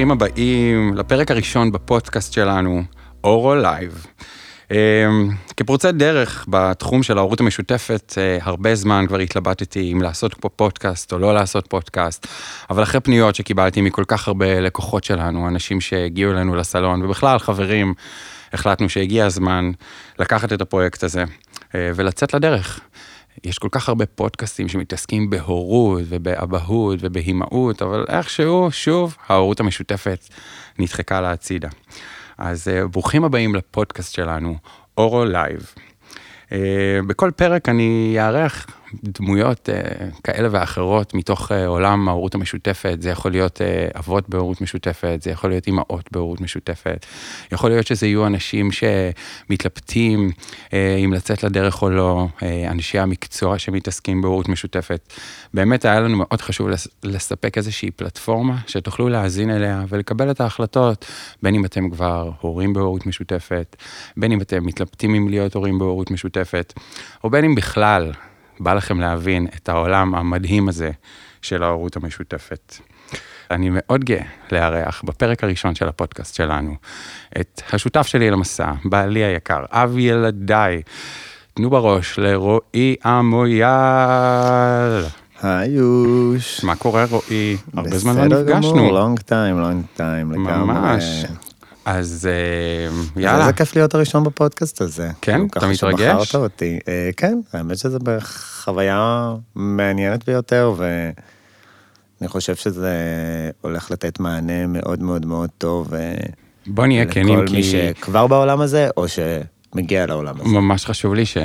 [0.00, 2.82] ברוכים הבאים לפרק הראשון בפודקאסט שלנו,
[3.24, 4.06] אורו live.
[5.56, 11.12] כפורצת דרך בתחום של ההורות המשותפת, אה, הרבה זמן כבר התלבטתי אם לעשות פה פודקאסט
[11.12, 12.26] או לא לעשות פודקאסט,
[12.70, 17.94] אבל אחרי פניות שקיבלתי מכל כך הרבה לקוחות שלנו, אנשים שהגיעו אלינו לסלון, ובכלל חברים,
[18.52, 19.70] החלטנו שהגיע הזמן
[20.18, 21.24] לקחת את הפרויקט הזה
[21.74, 22.80] אה, ולצאת לדרך.
[23.44, 30.28] יש כל כך הרבה פודקאסטים שמתעסקים בהורות ובאבהות ובאימהות, אבל איכשהו, שוב, ההורות המשותפת
[30.78, 31.68] נדחקה להצידה.
[32.38, 34.56] אז אה, ברוכים הבאים לפודקאסט שלנו,
[34.98, 35.74] אורו live.
[36.48, 36.52] אה,
[37.06, 38.66] בכל פרק אני אארח
[39.04, 44.60] דמויות אה, כאלה ואחרות מתוך אה, עולם ההורות המשותפת, זה יכול להיות אה, אבות בהורות
[44.60, 47.06] משותפת, זה יכול להיות אימהות בהורות משותפת,
[47.52, 50.30] יכול להיות שזה יהיו אנשים שמתלבטים
[51.04, 52.26] אם לצאת לדרך או לא,
[52.70, 55.12] אנשי המקצוע שמתעסקים בהורות משותפת.
[55.54, 56.68] באמת היה לנו מאוד חשוב
[57.02, 61.04] לספק איזושהי פלטפורמה שתוכלו להאזין אליה ולקבל את ההחלטות,
[61.42, 63.76] בין אם אתם כבר הורים בהורות משותפת,
[64.16, 66.72] בין אם אתם מתלבטים אם להיות הורים בהורות משותפת,
[67.24, 68.12] או בין אם בכלל
[68.60, 70.90] בא לכם להבין את העולם המדהים הזה
[71.42, 72.74] של ההורות המשותפת.
[73.50, 76.74] אני מאוד גאה לארח בפרק הראשון של הפודקאסט שלנו
[77.40, 80.82] את השותף שלי למסע, בעלי היקר, אב ילדיי.
[81.54, 83.70] תנו בראש לרועי המויאל.
[85.42, 86.64] היוש.
[86.64, 87.56] מה קורה רועי?
[87.76, 88.72] הרבה זמן לא נפגשנו.
[88.72, 90.52] בסדר גמור, טיים, לונג טיים, לגמרי.
[90.56, 91.24] ממש.
[91.84, 93.40] אז אה, יאללה.
[93.40, 95.10] איזה כיף להיות הראשון בפודקאסט הזה.
[95.20, 95.46] כן?
[95.46, 96.00] אתה מתרגש?
[96.00, 96.78] ככה שבחרת אותי.
[96.88, 97.98] אה, כן, האמת שזה
[98.62, 102.94] חוויה מעניינת ביותר, ואני חושב שזה
[103.60, 105.94] הולך לתת מענה מאוד מאוד מאוד טוב.
[105.94, 106.14] אה,
[106.66, 107.44] בוא נהיה כנים, כי...
[107.44, 110.48] לכל מי שכבר בעולם הזה, או שמגיע לעולם הזה.
[110.48, 111.36] ממש חשוב לי ש...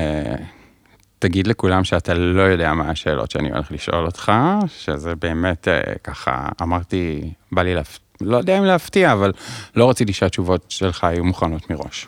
[1.19, 4.31] תגיד לכולם שאתה לא יודע מה השאלות שאני הולך לשאול אותך,
[4.67, 5.67] שזה באמת
[6.03, 8.04] ככה, אמרתי, בא לי להפתיע.
[8.21, 9.31] לא יודע אם להפתיע, אבל
[9.75, 12.07] לא רציתי שהתשובות שלך יהיו מוכנות מראש.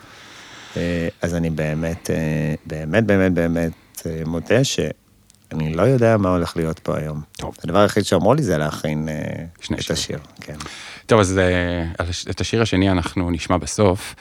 [0.76, 3.72] אה, אז אני באמת, אה, באמת, באמת, באמת
[4.06, 7.20] אה, מודה שאני לא יודע מה הולך להיות פה היום.
[7.32, 7.56] טוב.
[7.64, 9.08] הדבר היחיד שאמרו לי זה להכין
[9.58, 9.92] את שיר.
[9.92, 10.56] השיר, כן.
[11.06, 11.40] טוב, אז
[12.30, 14.14] את השיר השני אנחנו נשמע בסוף.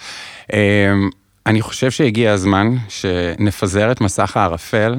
[1.46, 4.96] אני חושב שהגיע הזמן שנפזר את מסך הערפל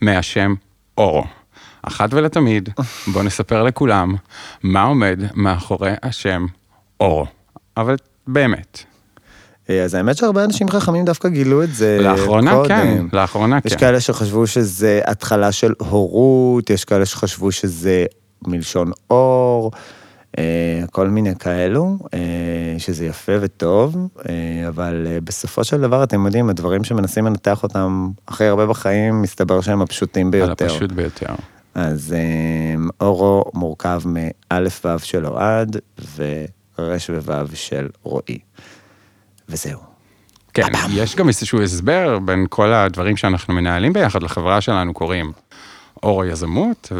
[0.00, 0.54] מהשם
[0.98, 1.24] אורו.
[1.88, 2.68] אחת ולתמיד,
[3.12, 4.14] בוא נספר לכולם
[4.62, 6.46] מה עומד מאחורי השם
[7.00, 7.26] אורו.
[7.76, 7.96] אבל
[8.26, 8.84] באמת.
[9.70, 12.68] אה, אז האמת שהרבה אנשים חכמים דווקא גילו את זה לאחרונה קודם.
[12.68, 13.68] כן, לאחרונה יש כן.
[13.68, 18.04] יש כאלה שחשבו שזה התחלה של הורות, יש כאלה שחשבו שזה
[18.46, 19.70] מלשון אור,
[20.38, 22.18] אה, כל מיני כאלו, אה,
[22.78, 24.08] שזה יפה וטוב,
[24.68, 29.82] אבל בסופו של דבר, אתם יודעים, הדברים שמנסים לנתח אותם הכי הרבה בחיים, מסתבר שהם
[29.82, 30.46] הפשוטים ביותר.
[30.64, 31.34] על הפשוט ביותר.
[31.74, 35.76] אז אמ, אורו מורכב מאלף וו של אוהד
[36.16, 38.38] ורש ווו של רועי.
[39.48, 39.94] וזהו.
[40.54, 45.32] כן, יש גם איזשהו הסבר בין כל הדברים שאנחנו מנהלים ביחד לחברה שלנו קוראים
[46.02, 46.92] אורו יזמות,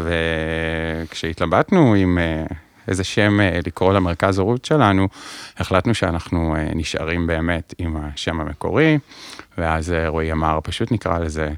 [1.05, 2.45] וכשהתלבטנו עם אה,
[2.87, 5.07] איזה שם אה, לקרוא למרכז הורות שלנו,
[5.57, 8.97] החלטנו שאנחנו אה, נשארים באמת עם השם המקורי,
[9.57, 11.49] ואז רועי אמר, פשוט נקרא לזה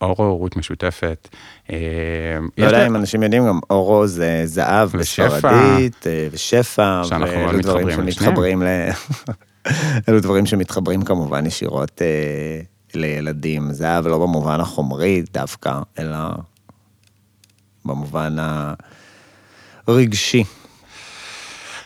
[0.00, 1.28] אורו הורות משותפת.
[1.70, 1.76] אה,
[2.58, 8.62] לא יודע אם אנשים יודעים, גם אורו זה זהב בספרדית, אה, ושפע, ואלו דברים שמתחברים
[8.62, 8.66] ל...
[10.08, 12.60] אלו דברים שמתחברים כמובן ישירות אה,
[12.94, 13.72] לילדים.
[13.72, 16.18] זהב לא במובן החומרי דווקא, אלא
[17.84, 18.36] במובן
[19.86, 20.44] הרגשי.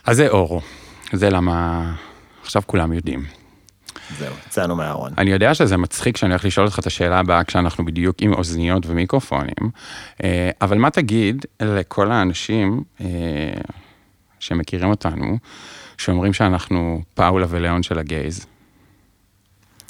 [0.06, 0.60] אז זה אורו,
[1.12, 1.84] זה למה
[2.42, 3.37] עכשיו כולם יודעים.
[4.16, 5.12] זהו, יצאנו מהארון.
[5.18, 8.86] אני יודע שזה מצחיק שאני הולך לשאול אותך את השאלה הבאה כשאנחנו בדיוק עם אוזניות
[8.86, 9.70] ומיקרופונים,
[10.24, 13.06] אה, אבל מה תגיד לכל האנשים אה,
[14.40, 15.38] שמכירים אותנו,
[15.98, 18.46] שאומרים שאנחנו פאולה וליאון של הגייז?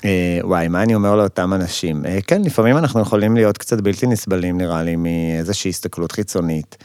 [0.04, 2.02] אה, וואי, מה אני אומר לאותם אנשים?
[2.26, 6.84] כן, לפעמים אנחנו יכולים להיות קצת בלתי נסבלים, נראה לי, מאיזושהי הסתכלות חיצונית.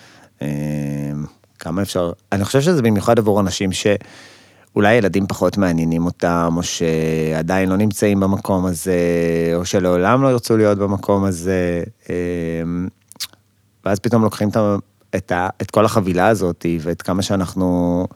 [1.60, 2.12] כמה אפשר...
[2.32, 3.88] אני חושב שזה במיוחד עבור אנשים ש...
[4.76, 8.98] אולי ילדים פחות מעניינים אותם, או שעדיין לא נמצאים במקום הזה,
[9.56, 12.88] או שלעולם לא ירצו להיות במקום הזה, אמ,
[13.86, 14.50] ואז פתאום לוקחים
[15.16, 18.08] את, ה, את כל החבילה הזאת, ואת כמה שאנחנו...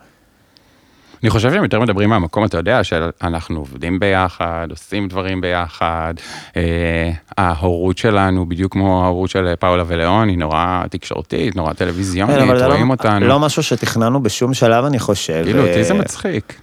[1.24, 6.14] אני חושב שהם יותר מדברים מהמקום, אתה יודע, שאנחנו עובדים ביחד, עושים דברים ביחד.
[6.58, 12.66] אה, ההורות שלנו, בדיוק כמו ההורות של פאולה ולאון, היא נורא תקשורתית, נורא טלוויזיונית, כן,
[12.66, 13.28] רואים לא, אותנו.
[13.28, 15.42] לא משהו שתכננו בשום שלב, אני חושב.
[15.44, 16.54] כאילו, אותי זה מצחיק.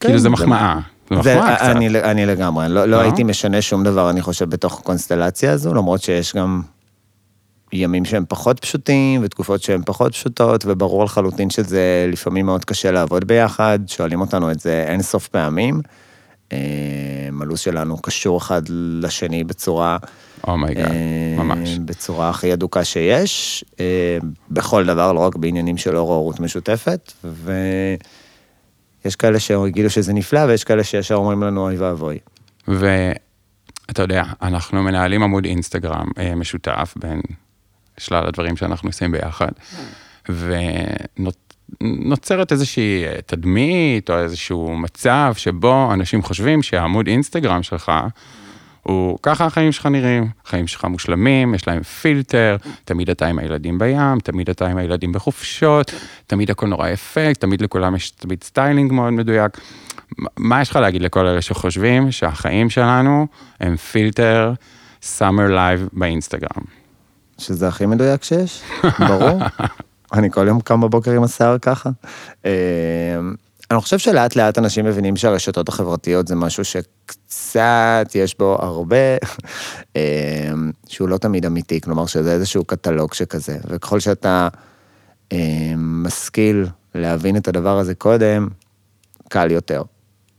[0.00, 0.78] כן, כאילו, זה מחמאה.
[1.10, 1.66] זה מחמאה קצת.
[2.04, 6.02] אני, לגמרי, לא, לא, לא הייתי משנה שום דבר, אני חושב, בתוך הקונסטלציה הזו, למרות
[6.02, 6.62] שיש גם
[7.76, 13.24] ימים שהם פחות פשוטים ותקופות שהן פחות פשוטות, וברור לחלוטין שזה לפעמים מאוד קשה לעבוד
[13.24, 15.80] ביחד, שואלים אותנו את זה אין סוף פעמים.
[16.52, 16.58] אה,
[17.44, 18.62] הלו"ז שלנו קשור אחד
[19.00, 19.96] לשני בצורה...
[20.46, 21.78] oh my God, אה, ממש.
[21.78, 24.18] בצורה הכי הדוקה שיש, אה,
[24.50, 30.64] בכל דבר, לא רק בעניינים של אור הורות משותפת, ויש כאלה שיגידו שזה נפלא, ויש
[30.64, 32.18] כאלה שישר אומרים לנו אוי ואבוי.
[32.68, 37.20] ואתה יודע, אנחנו מנהלים עמוד אינסטגרם אה, משותף בין
[37.98, 39.50] שלל הדברים שאנחנו עושים ביחד,
[41.80, 47.92] ונוצרת איזושהי תדמית או איזשהו מצב שבו אנשים חושבים שהעמוד אינסטגרם שלך,
[48.82, 53.78] הוא ככה החיים שלך נראים, החיים שלך מושלמים, יש להם פילטר, תמיד אתה עם הילדים
[53.78, 55.94] בים, תמיד אתה עם הילדים בחופשות,
[56.26, 59.58] תמיד הכל נורא יפה, תמיד לכולם יש תמיד סטיילינג מאוד מדויק.
[60.36, 63.26] מה יש לך להגיד לכל אלה שחושבים שהחיים שלנו
[63.60, 64.52] הם פילטר
[65.18, 66.83] summer live באינסטגרם?
[67.38, 68.62] שזה הכי מדויק שיש,
[68.98, 69.40] ברור.
[70.14, 71.90] אני כל יום קם בבוקר עם השיער ככה.
[72.44, 72.50] אה,
[73.70, 79.16] אני חושב שלאט לאט אנשים מבינים שהרשתות החברתיות זה משהו שקצת יש בו הרבה,
[79.96, 80.52] אה,
[80.86, 84.48] שהוא לא תמיד אמיתי, כלומר שזה איזשהו קטלוג שכזה, וככל שאתה
[85.32, 88.48] אה, משכיל להבין את הדבר הזה קודם,
[89.28, 89.82] קל יותר.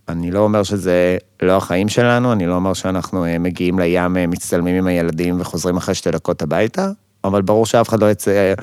[0.10, 4.88] אני לא אומר שזה לא החיים שלנו, אני לא אומר שאנחנו מגיעים לים, מצטלמים עם
[4.88, 6.90] הילדים וחוזרים אחרי שתי דקות הביתה,
[7.24, 8.54] אבל ברור שאף אחד לא יצא,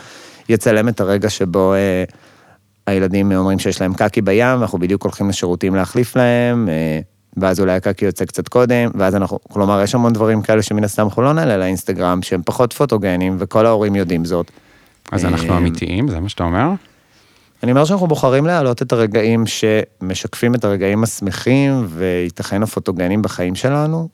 [0.48, 2.04] יצלם את הרגע שבו אה,
[2.86, 7.00] הילדים אומרים שיש להם קקי בים, ואנחנו בדיוק הולכים לשירותים להחליף להם, אה,
[7.36, 11.02] ואז אולי הקקי יוצא קצת קודם, ואז אנחנו, כלומר, יש המון דברים כאלה שמן הסתם
[11.02, 14.50] אנחנו לא נעלה לאינסטגרם, שהם פחות פוטוגנים, וכל ההורים יודעים זאת.
[15.12, 16.68] אז אנחנו אה, אמיתיים, זה מה שאתה אומר?
[17.62, 24.08] אני אומר שאנחנו בוחרים להעלות את הרגעים שמשקפים את הרגעים השמחים וייתכן הפוטוגנים בחיים שלנו.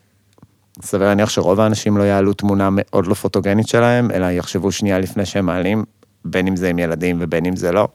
[0.83, 5.27] סביר להניח שרוב האנשים לא יעלו תמונה מאוד לא פוטוגנית שלהם, אלא יחשבו שנייה לפני
[5.27, 5.85] שהם מעלים,
[6.25, 7.89] בין אם זה עם ילדים ובין אם זה לא.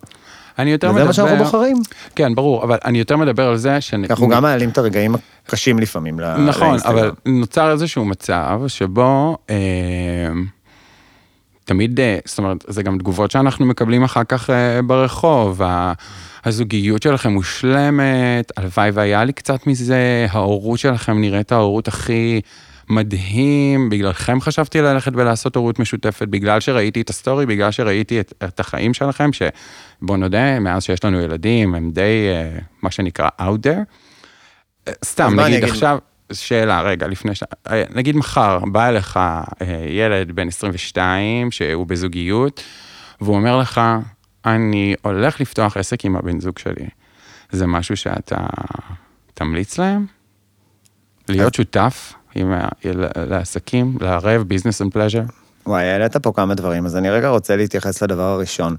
[0.59, 1.07] אני יותר וזה מדבר...
[1.07, 1.77] מה שאנחנו בוחרים.
[2.15, 3.94] כן, ברור, אבל אני יותר מדבר על זה ש...
[3.94, 5.15] אנחנו גם מעלים את הרגעים
[5.47, 6.97] הקשים לפעמים נכון, לאינסטגרם.
[6.97, 9.56] אבל נוצר איזשהו מצב שבו אה,
[11.65, 15.62] תמיד, אה, זאת אומרת, זה גם תגובות שאנחנו מקבלים אחר כך אה, ברחוב,
[16.45, 22.42] הזוגיות שלכם מושלמת, הלוואי והיה לי קצת מזה, ההורות שלכם נראית ההורות הכי
[22.89, 28.59] מדהים, בגללכם חשבתי ללכת ולעשות הורות משותפת, בגלל שראיתי את הסטורי, בגלל שראיתי את, את
[28.59, 33.83] החיים שלכם, שבוא נודה, מאז שיש לנו ילדים, הם די, אה, מה שנקרא, out there.
[35.06, 35.83] סתם, אני נגיד אגיד?
[36.31, 37.43] שאלה, רגע, לפני ש...
[37.71, 39.45] אה, נגיד מחר בא אליך אה,
[39.87, 42.63] ילד בן 22 שהוא בזוגיות,
[43.21, 43.81] והוא אומר לך,
[44.45, 46.87] אני הולך לפתוח עסק עם הבן זוג שלי.
[47.51, 48.37] זה משהו שאתה
[49.33, 50.05] תמליץ להם?
[51.29, 52.67] להיות שותף עם ה...
[53.15, 55.21] לעסקים, לערב, business and pleasure?
[55.65, 58.75] וואי, העלית פה כמה דברים, אז אני רגע רוצה להתייחס לדבר הראשון,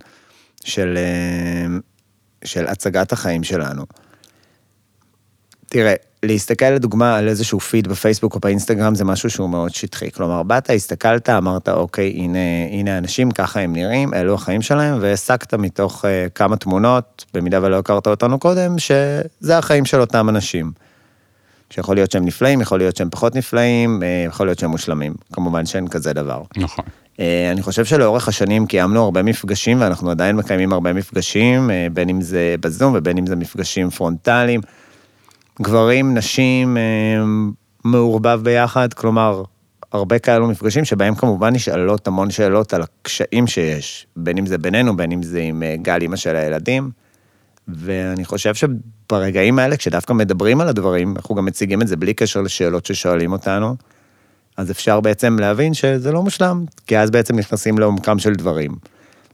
[0.65, 1.77] של, אה,
[2.45, 3.85] של הצגת החיים שלנו.
[5.67, 5.95] תראה,
[6.27, 10.11] להסתכל לדוגמה על איזשהו פיד בפייסבוק או באינסטגרם זה משהו שהוא מאוד שטחי.
[10.11, 12.39] כלומר, באת, הסתכלת, אמרת, אוקיי, הנה,
[12.71, 17.79] הנה האנשים, ככה הם נראים, אלו החיים שלהם, והסקת מתוך uh, כמה תמונות, במידה ולא
[17.79, 20.73] הכרת אותנו קודם, שזה החיים של אותם אנשים.
[21.71, 25.15] שיכול להיות שהם נפלאים, יכול להיות שהם פחות נפלאים, אה, יכול להיות שהם מושלמים.
[25.33, 26.43] כמובן שאין כזה דבר.
[26.57, 26.85] נכון.
[27.21, 32.21] אה, אני חושב שלאורך השנים קיימנו הרבה מפגשים, ואנחנו עדיין מקיימים הרבה מפגשים, בין אם
[32.21, 34.61] זה בזום ובין אם זה מפגשים פרונטליים.
[35.63, 36.83] גברים, נשים, אה,
[37.85, 39.43] מעורבב ביחד, כלומר,
[39.93, 44.97] הרבה כאלו מפגשים שבהם כמובן נשאלות המון שאלות על הקשיים שיש, בין אם זה בינינו,
[44.97, 46.91] בין אם זה עם אה, גל, אימא של הילדים.
[47.69, 52.41] ואני חושב שברגעים האלה, כשדווקא מדברים על הדברים, אנחנו גם מציגים את זה בלי קשר
[52.41, 53.77] לשאלות ששואלים אותנו,
[54.57, 58.71] אז אפשר בעצם להבין שזה לא מושלם, כי אז בעצם נכנסים לעומקם של דברים.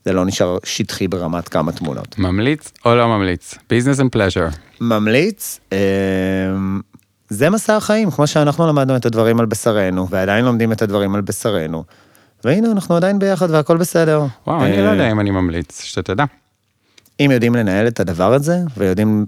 [0.04, 2.19] זה לא נשאר שטחי ברמת כמה תמונות.
[2.19, 3.54] ממליץ או לא ממליץ?
[3.71, 4.49] business and pleasure.
[4.80, 6.80] ממליץ, אמ,
[7.28, 11.21] זה מסע החיים, כמו שאנחנו למדנו את הדברים על בשרנו, ועדיין לומדים את הדברים על
[11.21, 11.85] בשרנו.
[12.45, 14.25] והנה, אנחנו עדיין ביחד והכל בסדר.
[14.47, 16.25] וואו, אני אה, לא יודע אם אני ממליץ, שתדע.
[17.21, 19.26] אם יודעים לנהל את הדבר הזה, ויודעים...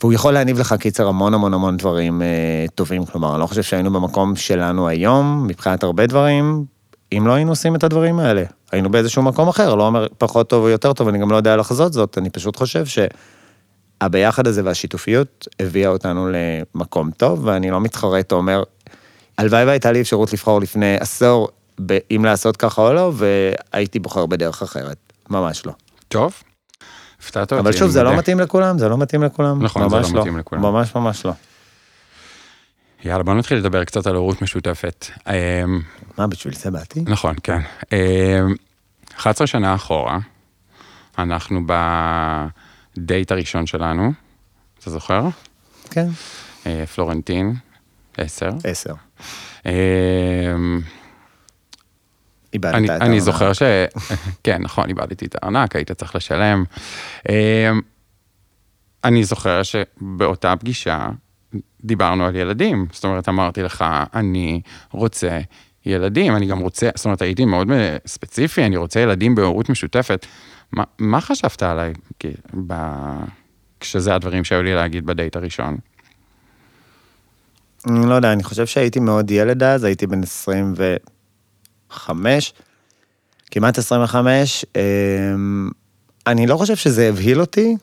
[0.00, 3.62] והוא יכול להניב לך קיצר המון המון המון דברים אה, טובים, כלומר, אני לא חושב
[3.62, 6.64] שהיינו במקום שלנו היום, מבחינת הרבה דברים,
[7.12, 8.42] אם לא היינו עושים את הדברים האלה.
[8.72, 11.56] היינו באיזשהו מקום אחר, לא אומר פחות טוב או יותר טוב, אני גם לא יודע
[11.56, 12.84] לחזות זאת, אני פשוט חושב
[14.00, 18.62] שהביחד הזה והשיתופיות הביאה אותנו למקום טוב, ואני לא מתחרט או אומר,
[19.38, 21.48] הלוואי והייתה לי אפשרות לבחור לפני עשור,
[21.86, 24.96] ב- אם לעשות ככה או לא, והייתי בוחר בדרך אחרת.
[25.30, 25.72] ממש לא.
[26.08, 26.34] טוב,
[27.22, 27.60] הפתעת אותי.
[27.60, 28.16] אבל שוב, זה לא.
[28.16, 29.62] מתאים לכולם, זה לא מתאים לכולם.
[29.62, 30.62] נכון, זה ממש לא מתאים לכולם.
[30.62, 31.32] ממש ממש לא.
[33.04, 35.06] יאללה, בוא נתחיל לדבר קצת על הורות משותפת.
[35.26, 35.80] אמ,
[36.18, 37.04] מה, בשביל זה באתי?
[37.06, 37.60] נכון, כן.
[37.92, 38.54] אמ,
[39.16, 40.18] 11 שנה אחורה,
[41.18, 41.60] אנחנו
[42.96, 44.12] בדייט הראשון שלנו,
[44.78, 45.28] אתה זוכר?
[45.90, 46.06] כן.
[46.66, 47.54] אה, פלורנטין,
[48.16, 48.50] 10.
[48.64, 48.94] עשר.
[49.66, 49.70] אמ,
[52.54, 53.20] איבדת אני, את אני העונה.
[53.20, 53.62] זוכר ש...
[54.44, 56.64] כן, נכון, איבדתי את הארנק, היית צריך לשלם.
[57.28, 57.80] אמ,
[59.04, 61.08] אני זוכר שבאותה פגישה
[61.84, 62.86] דיברנו על ילדים.
[62.92, 65.40] זאת אומרת, אמרתי לך, אני רוצה
[65.86, 67.68] ילדים, אני גם רוצה, זאת אומרת, הייתי מאוד
[68.06, 70.26] ספציפי, אני רוצה ילדים בהורות משותפת.
[70.72, 72.28] מה, מה חשבת עליי כי,
[72.66, 72.74] ב...
[73.80, 75.76] כשזה הדברים שהיו לי להגיד בדייט הראשון?
[77.88, 82.52] אני לא יודע, אני חושב שהייתי מאוד ילד אז, הייתי בן 25,
[83.50, 84.64] כמעט 25.
[84.76, 85.70] אמ,
[86.26, 87.76] אני לא חושב שזה הבהיל אותי,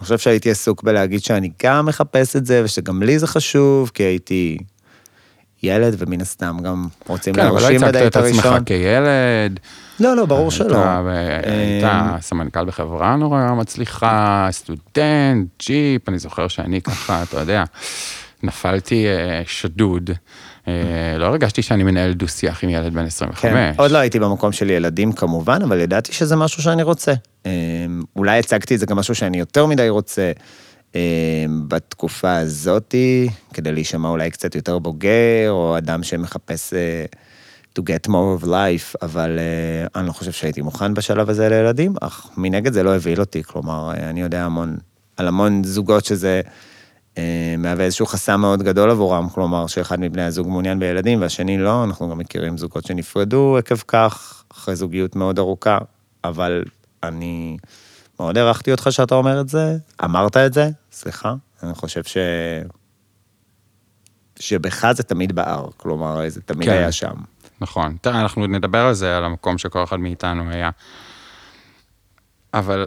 [0.00, 4.02] אני חושב שהייתי עסוק בלהגיד שאני גם מחפש את זה, ושגם לי זה חשוב, כי
[4.02, 4.58] הייתי
[5.62, 8.64] ילד, ומן הסתם גם רוצים כן, אבל לא להרשים הצגת בדייט את עצמך הראשון.
[8.64, 9.60] כילד.
[10.00, 10.76] לא, לא, ברור שלא.
[10.76, 17.64] היית, היית אמ, סמנכ"ל בחברה נורא מצליחה, סטודנט, ג'יפ, אני זוכר שאני ככה, אתה יודע,
[18.42, 20.10] נפלתי אה, שדוד.
[21.12, 23.40] אה, לא הרגשתי שאני מנהל דו-שיח עם ילד בן 25.
[23.40, 27.12] כן, עוד לא הייתי במקום של ילדים כמובן, אבל ידעתי שזה משהו שאני רוצה.
[27.46, 27.50] אמ,
[28.16, 30.32] אולי הצגתי את זה כמשהו שאני יותר מדי רוצה.
[30.94, 31.00] אמ,
[31.68, 37.04] בתקופה הזאתי, כדי להישמע אולי קצת יותר בוגר, או אדם שמחפש אה,
[37.78, 41.94] to get more of life, אבל אה, אני לא חושב שהייתי מוכן בשלב הזה לילדים,
[42.00, 44.76] אך מנגד זה לא הבהיל אותי, כלומר, אה, אני יודע המון,
[45.16, 46.50] על המון זוגות שזה אה,
[47.58, 52.10] מהווה איזשהו חסם מאוד גדול עבורם, כלומר, שאחד מבני הזוג מעוניין בילדים והשני לא, אנחנו
[52.10, 55.78] גם מכירים זוגות שנפרדו עקב כך, אחרי זוגיות מאוד ארוכה,
[56.24, 56.64] אבל
[57.02, 57.56] אני
[58.20, 62.16] מאוד הערכתי אותך שאתה אומר את זה, אמרת את זה, סליחה, אני חושב ש...
[64.40, 66.74] שבך זה תמיד בער, כלומר, זה תמיד כן.
[66.74, 67.14] היה שם.
[67.60, 67.96] נכון.
[68.00, 70.70] תראה, אנחנו נדבר על זה, על המקום שכל אחד מאיתנו היה.
[72.54, 72.86] אבל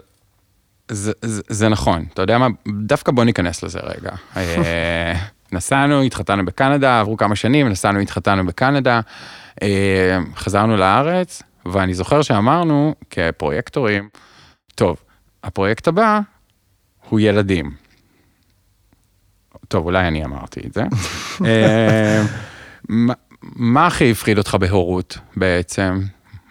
[0.92, 2.48] זה, זה, זה נכון, אתה יודע מה,
[2.86, 4.12] דווקא בוא ניכנס לזה רגע.
[4.38, 5.14] אה,
[5.52, 9.00] נסענו, התחתנו בקנדה, עברו כמה שנים, נסענו, התחתנו בקנדה,
[9.62, 14.10] אה, חזרנו לארץ, ואני זוכר שאמרנו כפרויקטורים,
[14.76, 14.98] טוב,
[15.44, 16.20] הפרויקט הבא
[17.10, 17.72] הוא ילדים.
[19.68, 20.84] טוב, אולי אני אמרתי את זה.
[21.46, 22.24] אה,
[22.90, 23.14] מה-
[23.56, 26.02] מה הכי הפחיד אותך בהורות בעצם,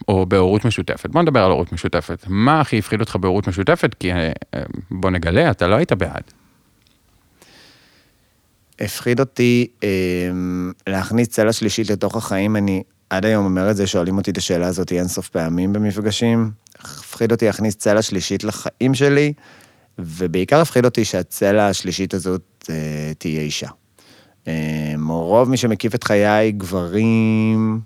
[0.08, 1.10] או בהורות משותפת?
[1.10, 2.24] בוא נדבר על הורות משותפת.
[2.28, 3.94] מה הכי הפחיד אותך בהורות משותפת?
[3.94, 4.32] כי אה,
[4.90, 6.22] בוא נגלה, אתה לא היית בעד.
[8.80, 9.88] הפחיד אותי אה,
[10.86, 14.66] להכניס צלע שלישית לתוך החיים, אני עד היום אומר את זה, שואלים אותי את השאלה
[14.66, 16.50] הזאת אינסוף פעמים במפגשים.
[16.78, 19.32] הפחיד אותי להכניס צלע שלישית לחיים שלי,
[19.98, 23.68] ובעיקר הפחיד אותי שהצלע השלישית הזאת אה, תהיה אישה.
[24.48, 27.80] אה, רוב מי שמקיף את חיי, גברים,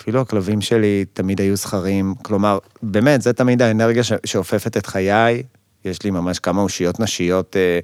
[0.00, 2.14] אפילו הכלבים שלי תמיד היו זכרים.
[2.22, 5.42] כלומר, באמת, זה תמיד האנרגיה ש- שאופפת את חיי.
[5.84, 7.78] יש לי ממש כמה אושיות נשיות אה,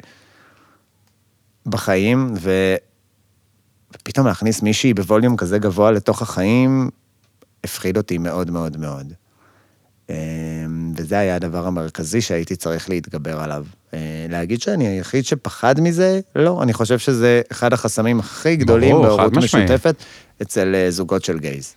[1.67, 2.75] בחיים, ו...
[3.95, 6.91] ופתאום להכניס מישהי בווליום כזה גבוה לתוך החיים,
[7.65, 9.13] הפחיד אותי מאוד מאוד מאוד.
[10.11, 10.17] אה,
[10.97, 13.65] וזה היה הדבר המרכזי שהייתי צריך להתגבר עליו.
[13.95, 16.21] אה, להגיד שאני היחיד שפחד מזה?
[16.37, 19.37] לא, אני חושב שזה אחד החסמים הכי גדולים ברור, בהורות.
[19.37, 19.95] משותפת
[20.43, 21.75] אצל אה, זוגות של גייז.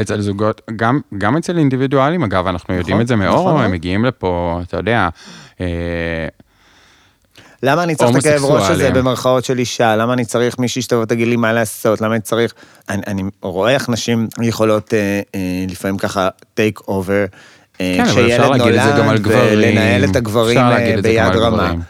[0.00, 3.64] אצל זוגות, גם, גם אצל אינדיבידואלים, אגב, אנחנו יודעים את זה נכון, מאור, נכון.
[3.64, 5.08] הם מגיעים לפה, אתה יודע,
[5.60, 5.66] אה,
[7.62, 8.90] למה אני צריך את הכאב ראש הזה.
[8.90, 9.96] במרכאות של אישה?
[9.96, 12.00] למה אני צריך מישהי שתבוא ותגיד לי מה לעשות?
[12.00, 12.54] למה אני צריך...
[12.88, 17.24] אני, אני רואה איך נשים יכולות אה, אה, לפעמים ככה take over.
[17.78, 19.58] כן, אבל אפשר להגיד את זה גם על גברים.
[19.58, 21.56] ולנהל את הגברים אה, ביד רמה.
[21.56, 21.80] גברים.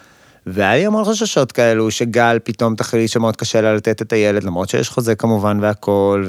[0.46, 4.68] והיה לי המון חששות כאלו, שגל פתאום תחליט שמאוד קשה לה לתת את הילד, למרות
[4.68, 6.26] שיש חוזה כמובן והכול,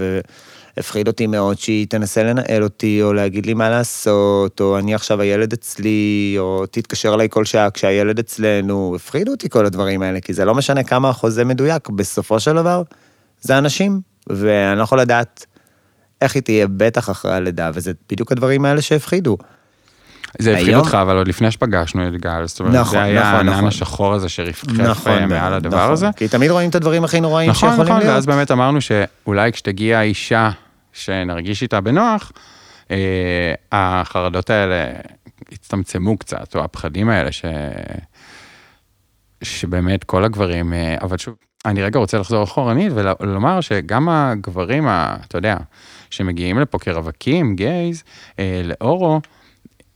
[0.78, 5.22] והפחיד אותי מאוד שהיא תנסה לנהל אותי, או להגיד לי מה לעשות, או אני עכשיו
[5.22, 10.34] הילד אצלי, או תתקשר אליי כל שעה כשהילד אצלנו, הפחידו אותי כל הדברים האלה, כי
[10.34, 12.82] זה לא משנה כמה החוזה מדויק, בסופו של דבר,
[13.42, 15.46] זה אנשים, ואני לא יכול לדעת
[16.22, 19.38] איך היא תהיה בטח אחרי הלידה, וזה בדיוק הדברים האלה שהפחידו.
[20.40, 23.22] זה הפחיד היום- אותך, אבל עוד לפני שפגשנו את גל, זאת אומרת, נכון, זה היה
[23.22, 23.68] נכון, הענן נכון.
[23.68, 24.28] השחור הזה
[24.78, 25.92] נכון, אה, מעל מאוד, הדבר נכון.
[25.92, 26.08] הזה.
[26.16, 28.14] כי תמיד רואים את הדברים הכי נוראים נכון, שיכולים נכון, להיות.
[28.14, 30.50] ואז באמת אמרנו שאולי כשתגיע אישה
[30.94, 32.32] שנרגיש איתה בנוח,
[32.92, 34.92] אה, החרדות האלה
[35.52, 37.46] יצטמצמו קצת, או הפחדים האלה, ש...
[39.44, 41.36] שבאמת כל הגברים, אה, אבל שוב,
[41.66, 45.58] אני רגע רוצה לחזור אחורנית ולומר שגם הגברים, ה- אתה יודע,
[46.10, 48.04] שמגיעים לפה כרווקים, גייז,
[48.40, 49.22] אה, לאורו,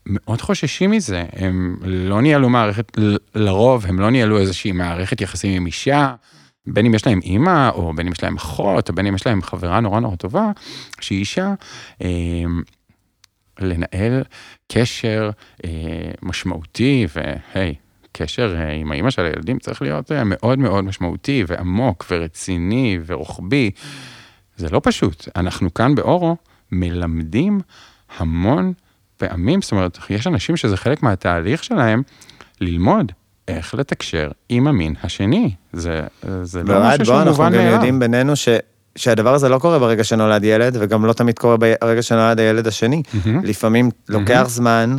[0.05, 2.91] מאוד חוששים מזה, הם לא ניהלו מערכת,
[3.35, 6.15] לרוב הם לא ניהלו איזושהי מערכת יחסים עם אישה,
[6.67, 9.27] בין אם יש להם אימא, או בין אם יש להם אחות, או בין אם יש
[9.27, 10.51] להם חברה נורא נורא טובה,
[11.01, 11.53] שהיא אישה,
[12.01, 12.07] אה,
[13.59, 14.23] לנהל
[14.71, 15.29] קשר
[15.65, 15.69] אה,
[16.21, 17.75] משמעותי, והי,
[18.11, 23.71] קשר אה, עם האימא של הילדים צריך להיות אה, מאוד מאוד משמעותי ועמוק ורציני ורוחבי.
[24.57, 25.27] זה לא פשוט.
[25.35, 26.37] אנחנו כאן באורו
[26.71, 27.59] מלמדים
[28.17, 28.73] המון
[29.17, 32.01] פעמים, זאת אומרת, יש אנשים שזה חלק מהתהליך שלהם
[32.61, 33.11] ללמוד
[33.47, 35.51] איך לתקשר עם המין השני.
[35.73, 36.01] זה,
[36.43, 37.31] זה לא משהו שהוא מובן מאליו.
[37.33, 38.49] אנחנו גם יודעים בינינו ש...
[38.95, 43.03] שהדבר הזה לא קורה ברגע שנולד ילד, וגם לא תמיד קורה ברגע שנולד הילד השני.
[43.05, 43.29] Mm-hmm.
[43.43, 44.49] לפעמים לוקח mm-hmm.
[44.49, 44.95] זמן,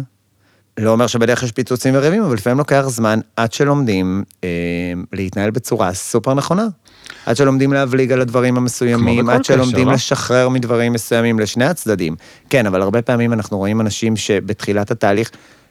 [0.78, 4.49] לא אומר שבדרך יש פיצוצים וריבים, אבל לפעמים לוקח זמן עד שלומדים אה,
[5.12, 6.67] להתנהל בצורה סופר נכונה.
[7.26, 9.93] עד שלומדים להבליג על הדברים המסוימים, עד שלומדים קשר, לא?
[9.93, 12.17] לשחרר מדברים מסוימים לשני הצדדים.
[12.50, 15.31] כן, אבל הרבה פעמים אנחנו רואים אנשים שבתחילת התהליך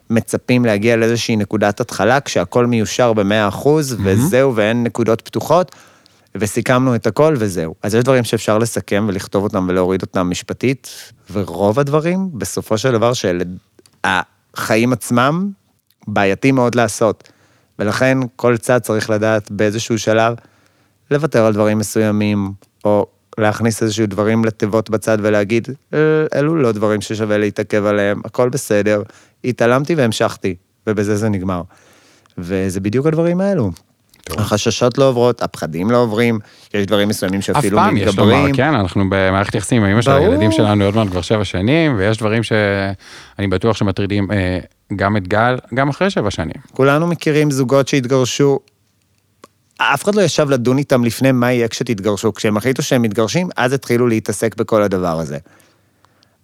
[0.10, 3.96] מצפים להגיע לאיזושהי נקודת התחלה, כשהכול מיושר ב-100%, mm-hmm.
[4.04, 5.76] וזהו, ואין נקודות פתוחות,
[6.36, 7.76] וסיכמנו את הכל וזהו.
[7.84, 13.12] אז יש דברים שאפשר לסכם ולכתוב אותם ולהוריד אותם משפטית, ורוב הדברים, בסופו של דבר,
[13.14, 15.50] שהחיים עצמם
[16.08, 17.30] בעייתי מאוד לעשות.
[17.80, 20.36] ולכן כל צד צריך לדעת באיזשהו שלב
[21.12, 22.52] לוותר על דברים מסוימים,
[22.86, 26.00] או להכניס איזשהו דברים לתיבות בצד ולהגיד, אה,
[26.36, 29.04] אלו לא דברים ששווה להתעכב עליהם, הכל בסדר,
[29.48, 30.56] התעלמתי והמשכתי,
[30.88, 31.62] ובזה זה נגמר.
[32.38, 33.72] וזה בדיוק הדברים האלו.
[34.24, 34.40] טוב.
[34.40, 36.40] החששות לא עוברות, הפחדים לא עוברים,
[36.74, 38.10] יש דברים מסוימים שאפילו מתגברים.
[38.10, 41.08] אף פעם יש לומר, כן, אנחנו במערכת יחסים עם אמא של הילדים שלנו עוד מעט
[41.08, 44.60] כבר שבע שנים, ויש דברים שאני בטוח שמטרידים אה,
[44.96, 46.56] גם את גל, גם אחרי שבע שנים.
[46.72, 48.60] כולנו מכירים זוגות שהתגרשו
[49.78, 52.34] אף אחד לא ישב לדון איתם לפני מה יהיה כשתתגרשו.
[52.34, 55.38] כשהם החליטו שהם מתגרשים, אז התחילו להתעסק בכל הדבר הזה.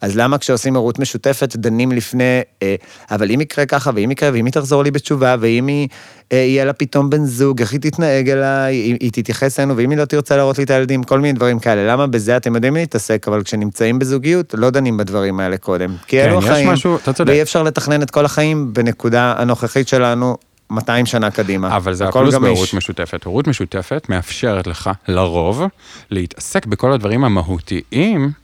[0.04, 2.76] אז למה כשעושים הורות משותפת דנים לפני, אה,
[3.12, 5.88] אבל אם יקרה ככה, ואם יקרה, ואם היא תחזור לי בתשובה, ואם היא,
[6.32, 9.90] אה, יהיה לה פתאום בן זוג, איך היא תתנהג אליי, היא, היא תתייחס אלינו, ואם
[9.90, 11.94] היא לא תרצה להראות לי את הילדים, כל מיני דברים כאלה.
[11.94, 15.96] למה בזה אתם יודעים להתעסק, אבל כשנמצאים בזוגיות, לא דנים בדברים האלה קודם.
[16.08, 20.38] כי כן, אלו החיים, משהו, ואי אפשר לתכנן את כל החיים בנקודה הנוכחית שלנו
[20.70, 21.78] 200 שנה קדימה.
[21.78, 23.24] אבל זה הפלוס בהורות משותפת.
[23.24, 25.64] הורות משותפת מאפשרת לך, לרוב,
[26.10, 28.43] להתעסק בכל הדברים המהותיים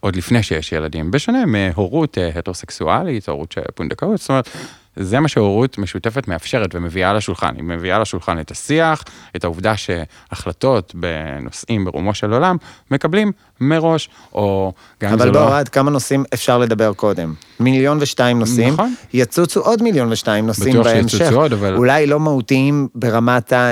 [0.00, 4.48] עוד לפני שיש ילדים, בשונה מהורות אה, הטרוסקסואלית, הורות של פונדקאות, זאת אומרת,
[4.96, 7.56] זה מה שהורות משותפת מאפשרת ומביאה לשולחן.
[7.56, 9.04] היא מביאה לשולחן את השיח,
[9.36, 12.56] את העובדה שהחלטות בנושאים ברומו של עולם
[12.90, 15.30] מקבלים מראש, או גם זה לא...
[15.30, 17.34] אבל בוא, עד כמה נושאים אפשר לדבר קודם?
[17.60, 18.94] מיליון ושתיים נושאים, נכון.
[19.12, 20.90] יצוצו עוד מיליון ושתיים נושאים בהמשך.
[20.90, 21.76] בטוח שיצוצו עוד, אבל...
[21.76, 23.70] אולי לא מהותיים ברמת ה...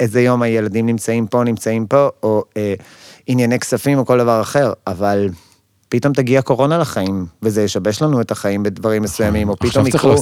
[0.00, 2.74] איזה יום הילדים נמצאים פה, נמצאים פה, או אה,
[3.26, 5.28] ענייני כספים או כל דבר אחר, אבל...
[5.96, 10.16] פתאום תגיע קורונה לחיים, וזה ישבש לנו את החיים בדברים מסוימים, או פתאום יקרו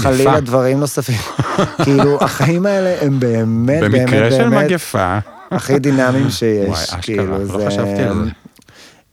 [0.00, 1.16] חלילה דברים נוספים.
[1.84, 5.18] כאילו, החיים האלה הם באמת, באמת, באמת, במקרה של מגפה.
[5.50, 6.68] הכי דינמיים שיש.
[6.68, 8.30] וואי, אשכרה, כאילו, לא חשבתי על זה.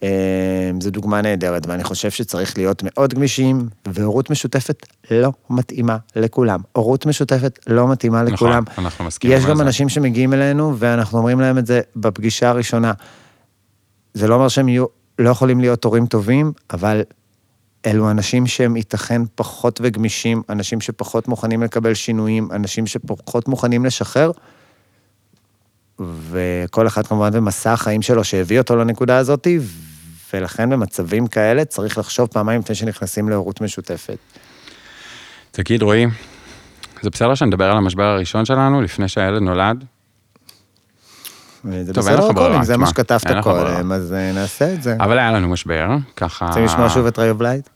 [0.04, 6.60] אמ, זו דוגמה נהדרת, ואני חושב שצריך להיות מאוד גמישים, והורות משותפת לא מתאימה לכולם.
[6.72, 8.64] הורות משותפת לא מתאימה נכון, לכולם.
[8.72, 9.48] נכון, אנחנו מסכימים על זה.
[9.48, 12.94] יש גם אנשים שמגיעים אלינו, ואנחנו אומרים להם את זה בפגישה הראשונה.
[14.14, 17.02] זה לא אומר שהם יהיו לא יכולים להיות הורים טובים, אבל
[17.86, 24.32] אלו אנשים שהם ייתכן פחות וגמישים, אנשים שפחות מוכנים לקבל שינויים, אנשים שפחות מוכנים לשחרר,
[26.00, 29.48] וכל אחד כמובן במסע החיים שלו שהביא אותו לנקודה הזאת,
[30.34, 34.18] ולכן במצבים כאלה צריך לחשוב פעמיים לפני שנכנסים להורות משותפת.
[35.52, 36.06] תגיד, רועי,
[37.02, 39.86] זה בסדר שנדבר על המשבר הראשון שלנו לפני שהילד נולד?
[41.64, 44.96] זה בסדר קודם, זה מה שכתבת קודם, אז אה, נעשה את זה.
[45.00, 46.48] אבל היה לנו משבר, ככה...
[46.48, 47.70] רוצים לשמוע שוב את ריב לייט?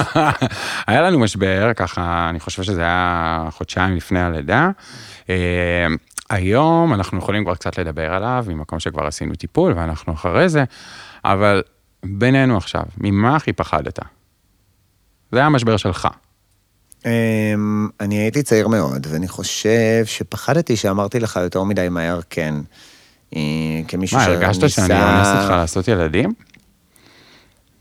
[0.86, 4.70] היה לנו משבר, ככה, אני חושב שזה היה חודשיים לפני הלידה.
[5.30, 5.86] אה,
[6.30, 10.64] היום אנחנו יכולים כבר קצת לדבר עליו, ממקום שכבר עשינו טיפול ואנחנו אחרי זה,
[11.24, 11.62] אבל
[12.04, 13.98] בינינו עכשיו, ממה הכי פחדת?
[15.32, 16.08] זה היה המשבר שלך.
[17.06, 22.54] אמ, אני הייתי צעיר מאוד, ואני חושב שפחדתי שאמרתי לך יותר מדי מהר כן.
[23.34, 23.40] אה,
[23.88, 24.38] כמישהו שניסה...
[24.38, 26.34] מה, הרגשת שאני אונס אותך לעשות ילדים?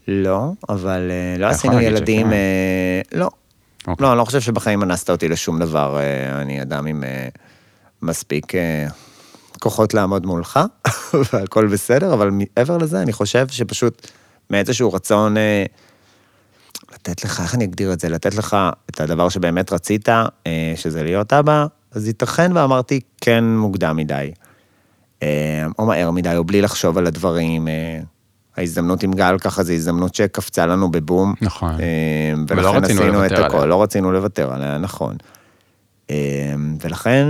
[0.07, 3.29] לא, אבל אה, לא עשינו ילדים, אה, לא.
[3.87, 4.03] אוקיי.
[4.03, 5.99] לא, אני לא חושב שבחיים אנסת אותי לשום דבר.
[6.41, 7.03] אני אדם עם
[8.01, 8.53] מספיק
[9.59, 10.59] כוחות לעמוד מולך,
[11.33, 14.07] והכל בסדר, אבל מעבר לזה, אני חושב שפשוט
[14.49, 15.35] מאיזשהו רצון
[16.93, 18.09] לתת לך, איך אני אגדיר את זה?
[18.09, 18.57] לתת לך
[18.89, 20.09] את הדבר שבאמת רצית,
[20.75, 24.31] שזה להיות אבא, אז ייתכן ואמרתי כן מוקדם מדי.
[25.23, 27.67] אה, או מהר מדי, או בלי לחשוב על הדברים.
[27.67, 27.99] אה,
[28.57, 31.33] ההזדמנות עם גל ככה זו הזדמנות שקפצה לנו בבום.
[31.41, 31.71] נכון.
[31.79, 35.15] אה, ולכן עשינו את הכל, לא רצינו לוותר עליה, נכון.
[36.81, 37.27] ולכן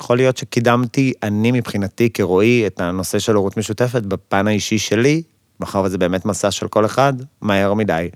[0.00, 5.22] יכול להיות שקידמתי, אני מבחינתי כרועי, את הנושא של הורות משותפת בפן האישי שלי,
[5.60, 8.08] מאחר וזה באמת מסע של כל אחד, מהר מדי.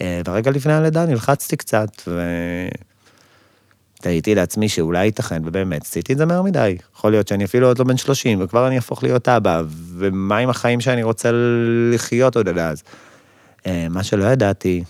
[0.00, 1.88] ורגע לפני הלידה נלחצתי קצת,
[4.00, 6.76] ותהיתי לעצמי שאולי ייתכן, ובאמת, עשיתי את זה מהר מדי.
[6.96, 9.62] יכול להיות שאני אפילו עוד לא בן 30, וכבר אני אהפוך להיות אבא,
[9.98, 11.30] ומה עם החיים שאני רוצה
[11.94, 12.82] לחיות עוד עד אז.
[13.66, 14.84] אה, מה שלא ידעתי,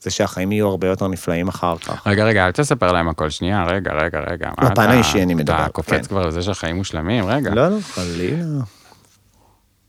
[0.00, 2.06] זה שהחיים יהיו הרבה יותר נפלאים אחר כך.
[2.06, 4.50] רגע, רגע, אל תספר להם הכל שנייה, רגע, רגע, רגע.
[4.60, 6.02] בפן אתה- האישי אני מדבר, אתה קופץ כן.
[6.02, 7.50] כבר לזה שהחיים מושלמים, רגע.
[7.54, 8.44] לא, לא, חלילה.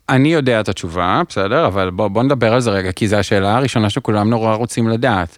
[0.10, 1.68] אני יודע את התשובה, בסדר?
[1.68, 5.38] אבל בוא, בוא נדבר על זה רגע, כי זו השאלה הראשונה שכולם נורא רוצים לדעת.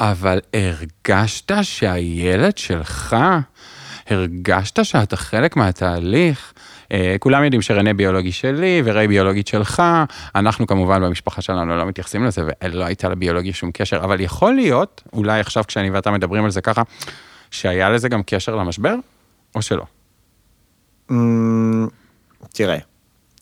[0.00, 3.16] אבל הרגשת שהילד שלך,
[4.10, 6.52] הרגשת שאתה חלק מהתהליך?
[6.92, 9.82] אה, כולם יודעים שרנה ביולוגי שלי וריי ביולוגית שלך,
[10.34, 15.02] אנחנו כמובן במשפחה שלנו לא מתייחסים לזה ולא הייתה לביולוגיה שום קשר, אבל יכול להיות,
[15.12, 16.82] אולי עכשיו כשאני ואתה מדברים על זה ככה,
[17.50, 18.94] שהיה לזה גם קשר למשבר,
[19.54, 19.84] או שלא?
[21.10, 21.88] אמ,
[22.52, 22.78] תראה,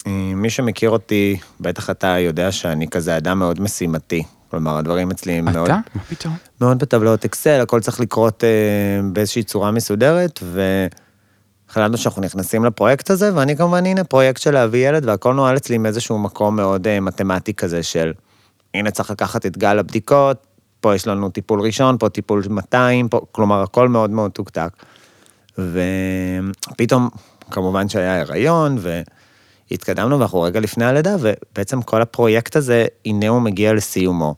[0.06, 4.22] אה, מי שמכיר אותי, בטח אתה יודע שאני כזה אדם מאוד משימתי.
[4.50, 5.78] כלומר, הדברים אצלי הם מאוד, אתה?
[5.94, 6.36] מה פתאום?
[6.60, 8.48] מאוד בטבלאות אקסל, הכל צריך לקרות אה,
[9.12, 10.40] באיזושהי צורה מסודרת,
[11.68, 15.78] והחלטנו שאנחנו נכנסים לפרויקט הזה, ואני כמובן, הנה, פרויקט של להביא ילד, והכל נוהל אצלי
[15.78, 18.12] מאיזשהו מקום מאוד אה, מתמטי כזה של,
[18.74, 20.46] הנה צריך לקחת את גל הבדיקות,
[20.80, 24.70] פה יש לנו טיפול ראשון, פה טיפול 200, פה, כלומר, הכל מאוד מאוד tick tock.
[25.58, 27.08] ופתאום,
[27.50, 28.78] כמובן שהיה הריון,
[29.70, 34.35] והתקדמנו, ואנחנו רגע לפני הלידה, ובעצם כל הפרויקט הזה, הנה הוא מגיע לסיומו.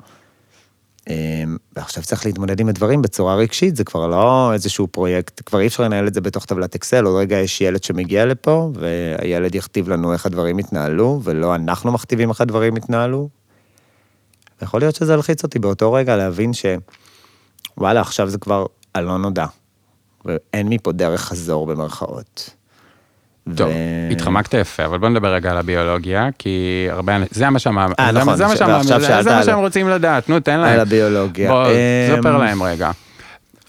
[1.08, 5.66] אמ, ועכשיו צריך להתמודד עם הדברים בצורה רגשית, זה כבר לא איזשהו פרויקט, כבר אי
[5.66, 9.88] אפשר לנהל את זה בתוך טבלת אקסל, עוד רגע יש ילד שמגיע לפה, והילד יכתיב
[9.88, 13.28] לנו איך הדברים יתנהלו, ולא אנחנו מכתיבים איך הדברים יתנהלו.
[14.62, 16.66] יכול להיות שזה הלחיץ אותי באותו רגע להבין ש...
[17.78, 19.46] וואלה, עכשיו זה כבר הלא נודע.
[20.24, 22.50] ואין מפה דרך חזור במרכאות.
[23.56, 26.58] טוב, ו- התחמקת יפה, אבל בוא נדבר רגע על הביולוגיה, כי
[26.90, 29.88] הרבה אנשים, זה מה שהם, אה, נכון, זה ש- זה שאלת זה מה שהם רוצים
[29.88, 30.72] לדעת, נו, תן להם.
[30.74, 31.50] על הביולוגיה.
[31.50, 32.90] בוא, אמ, ספר להם רגע.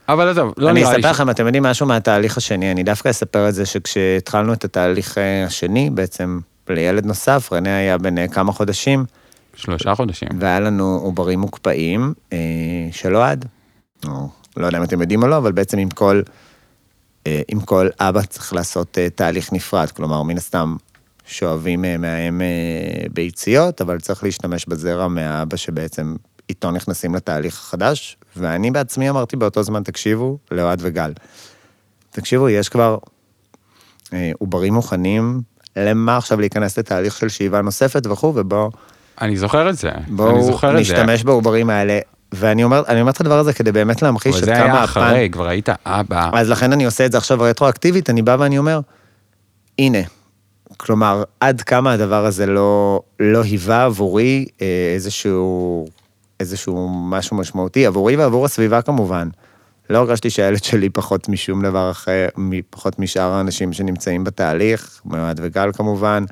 [0.09, 0.97] אבל עזוב, לא אני נראה לי...
[0.99, 4.65] אספר ש- לכם, אתם יודעים משהו מהתהליך השני, אני דווקא אספר את זה שכשהתחלנו את
[4.65, 9.05] התהליך אה, השני, בעצם לילד נוסף, רנה היה בן אה, כמה חודשים,
[9.55, 10.29] שלושה חודשים.
[10.39, 12.37] והיה לנו עוברים מוקפאים אה,
[12.91, 13.45] של אוהד.
[14.07, 16.21] או, לא יודע אם אתם יודעים או לא, אבל בעצם עם כל,
[17.47, 20.75] עם כל אבא צריך לעשות אה, תהליך נפרד, כלומר, מן הסתם
[21.25, 26.15] שואבים אה, מהאם אה, ביציות, אבל צריך להשתמש בזרע מהאבא שבעצם
[26.49, 31.13] איתו נכנסים לתהליך החדש, ואני בעצמי אמרתי באותו זמן, תקשיבו, לאוהד וגל.
[32.11, 32.97] תקשיבו, יש כבר
[34.13, 35.41] אה, עוברים מוכנים,
[35.75, 38.69] למה עכשיו להיכנס לתהליך של שאיבה נוספת וכו', ובואו
[39.21, 39.91] אני זוכר את זה.
[39.91, 40.93] אני בואו זוכר את זה.
[40.93, 41.99] נשתמש בעוברים האלה.
[42.33, 44.83] ואני אומר, אני אומר את הדבר הזה כדי באמת להמחיש אבל עד זה כמה היה
[44.83, 45.01] הפן...
[45.01, 46.29] אחרי, כבר היית אבא.
[46.33, 48.79] אז לכן אני עושה את זה עכשיו רטרואקטיבית, אני בא ואני אומר,
[49.79, 49.99] הנה,
[50.77, 55.85] כלומר, עד כמה הדבר הזה לא, לא היווה עבורי אה, איזשהו,
[56.39, 59.27] איזשהו משהו משמעותי, עבורי ועבור הסביבה כמובן.
[59.89, 62.27] לא הרגשתי שהילד שלי פחות משום דבר אחר,
[62.69, 66.23] פחות משאר האנשים שנמצאים בתהליך, מאוהד וגל כמובן.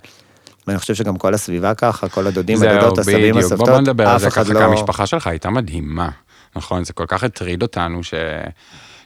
[0.67, 3.37] ואני חושב שגם כל הסביבה ככה, כל הדודים, הדודות, הסבים, בדיוק.
[3.37, 4.59] הסבתות, בוא נדבר על אף זה אחד ככה, לא...
[4.59, 6.09] כי המשפחה שלך הייתה מדהימה,
[6.55, 6.83] נכון?
[6.83, 8.13] זה כל כך הטריד אותנו ש...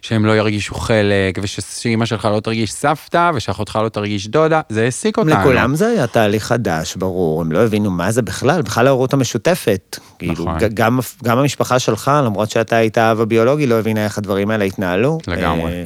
[0.01, 5.17] שהם לא ירגישו חלק, ושאימא שלך לא תרגיש סבתא, ושאחותך לא תרגיש דודה, זה העסיק
[5.17, 5.31] אותנו.
[5.39, 9.99] לכולם זה היה תהליך חדש, ברור, הם לא הבינו מה זה בכלל, בכלל ההורות המשותפת.
[10.19, 10.57] כאילו, נכון.
[10.57, 14.65] ג- גם, גם המשפחה שלך, למרות שאתה היית אב הביולוגי, לא הבינה איך הדברים האלה
[14.65, 15.17] התנהלו.
[15.27, 15.71] לגמרי.
[15.71, 15.83] אה,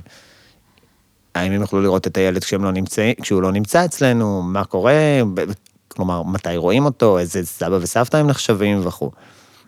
[1.36, 4.94] האם הם יוכלו לראות את הילד כשהם לא נמצא, כשהוא לא נמצא אצלנו, מה קורה,
[5.88, 9.12] כלומר, מתי רואים אותו, איזה סבא וסבתא הם נחשבים וכו'.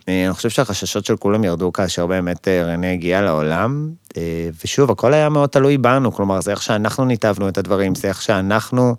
[0.10, 4.91] אה, אני חושב שהחששות של כולם ירדו כאשר באמת אה, רנה הגיעה לעולם, אה, ושוב,
[4.91, 8.95] הכל היה מאוד תלוי בנו, כלומר, זה איך שאנחנו ניתבנו את הדברים, זה איך שאנחנו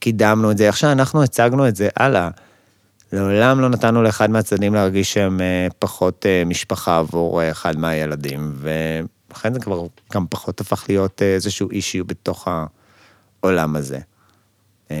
[0.00, 2.28] קידמנו את זה, איך שאנחנו הצגנו את זה הלאה.
[3.12, 5.40] לעולם לא נתנו לאחד מהצדדים להרגיש שהם
[5.78, 8.52] פחות משפחה עבור אחד מהילדים,
[9.34, 12.48] ולכן זה כבר גם פחות הפך להיות אה, איזשהו אישיו בתוך
[13.42, 13.98] העולם הזה.
[14.90, 14.96] אה,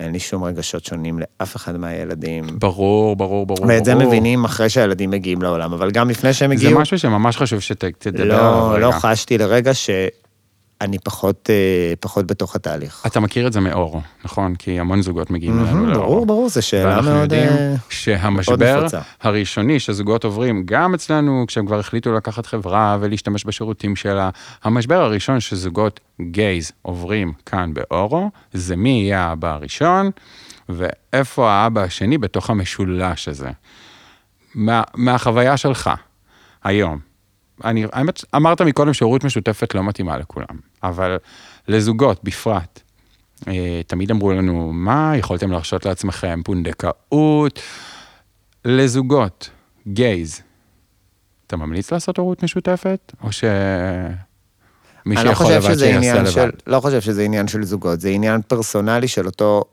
[0.00, 2.44] אין לי שום רגשות שונים לאף אחד מהילדים.
[2.58, 3.66] ברור, ברור, ברור.
[3.68, 4.06] ואת זה ברור.
[4.06, 8.22] מבינים אחרי שהילדים מגיעים לעולם, אבל גם לפני שהם זה הגיעו, משהו שממש חשוב שתדבר
[8.22, 8.86] עליו לא, רגע.
[8.86, 9.74] לא חשתי לרגע
[10.84, 13.02] שאני פחות, אה, פחות בתוך התהליך.
[13.06, 14.54] אתה מכיר את זה מאורו, נכון?
[14.54, 16.06] כי המון זוגות מגיעים אלינו מהמם, לאורו.
[16.06, 17.22] ברור, ברור, זו שאלה ואנחנו מאוד...
[17.22, 19.00] יודעים אה, שהמשבר נפוצה.
[19.22, 24.30] הראשוני שזוגות עוברים, גם אצלנו, כשהם כבר החליטו לקחת חברה ולהשתמש בשירותים שלה,
[24.64, 30.10] המשבר הראשון שזוגות גייז עוברים כאן באורו, זה מי יהיה האבא הראשון,
[30.68, 33.50] ואיפה האבא השני בתוך המשולש הזה.
[34.54, 35.90] מה, מהחוויה שלך,
[36.64, 36.98] היום.
[37.64, 40.73] אני, האמת, אמרת מקודם שהורות משותפת לא מתאימה לכולם.
[40.88, 41.16] אבל
[41.68, 42.80] לזוגות בפרט.
[43.48, 47.60] אה, תמיד אמרו לנו, מה, יכולתם להרשות לעצמכם פונדקאות?
[48.64, 49.50] לזוגות,
[49.88, 50.42] גייז,
[51.46, 53.12] אתה ממליץ לעשות הורות משותפת?
[53.22, 53.44] או ש...
[55.06, 56.30] מי לא שיכול לבד שיעשה לבד?
[56.30, 59.64] של, לא חושב שזה עניין של זוגות, זה עניין פרסונלי של אותו,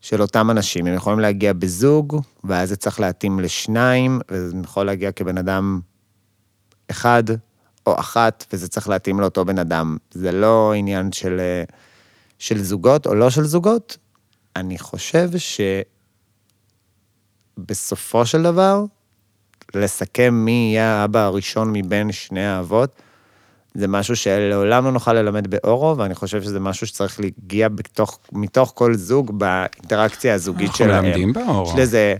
[0.00, 0.86] של אותם אנשים.
[0.86, 5.80] הם יכולים להגיע בזוג, ואז זה צריך להתאים לשניים, וזה יכול להגיע כבן אדם
[6.90, 7.24] אחד
[7.86, 9.96] או אחת, וזה צריך להתאים לאותו בן אדם.
[10.10, 11.64] זה לא עניין של, אה,
[12.38, 13.96] של זוגות או לא של זוגות.
[14.56, 15.30] אני חושב
[17.58, 18.84] שבסופו של דבר,
[19.74, 23.02] לסכם מי יהיה האבא הראשון מבין שני האבות,
[23.74, 28.72] זה משהו שלעולם לא נוכל ללמד באורו, ואני חושב שזה משהו שצריך להגיע בתוך, מתוך
[28.74, 31.04] כל זוג באינטראקציה הזוגית אנחנו שלהם.
[31.04, 31.70] מלמדים באורו.
[31.70, 32.14] יש לזה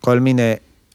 [0.00, 0.52] כל מיני...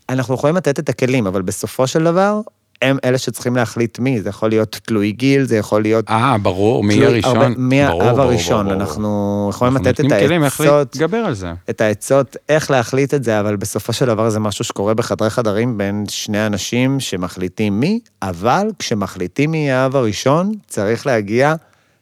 [0.09, 2.41] אנחנו יכולים לתת את הכלים, אבל בסופו של דבר,
[2.81, 4.21] הם אלה שצריכים להחליט מי.
[4.21, 6.09] זה יכול להיות תלוי גיל, זה יכול להיות...
[6.09, 7.37] אה, ברור, מי הראשון?
[7.37, 8.65] הרבה- מי האב הראשון.
[8.65, 11.53] ברור, אנחנו יכולים אנחנו לתת את נותנים כלים איך העצות, להתגבר על זה.
[11.69, 15.77] את העצות איך להחליט את זה, אבל בסופו של דבר זה משהו שקורה בחדרי חדרים
[15.77, 21.55] בין שני אנשים שמחליטים מי, אבל כשמחליטים מי האב הראשון, צריך להגיע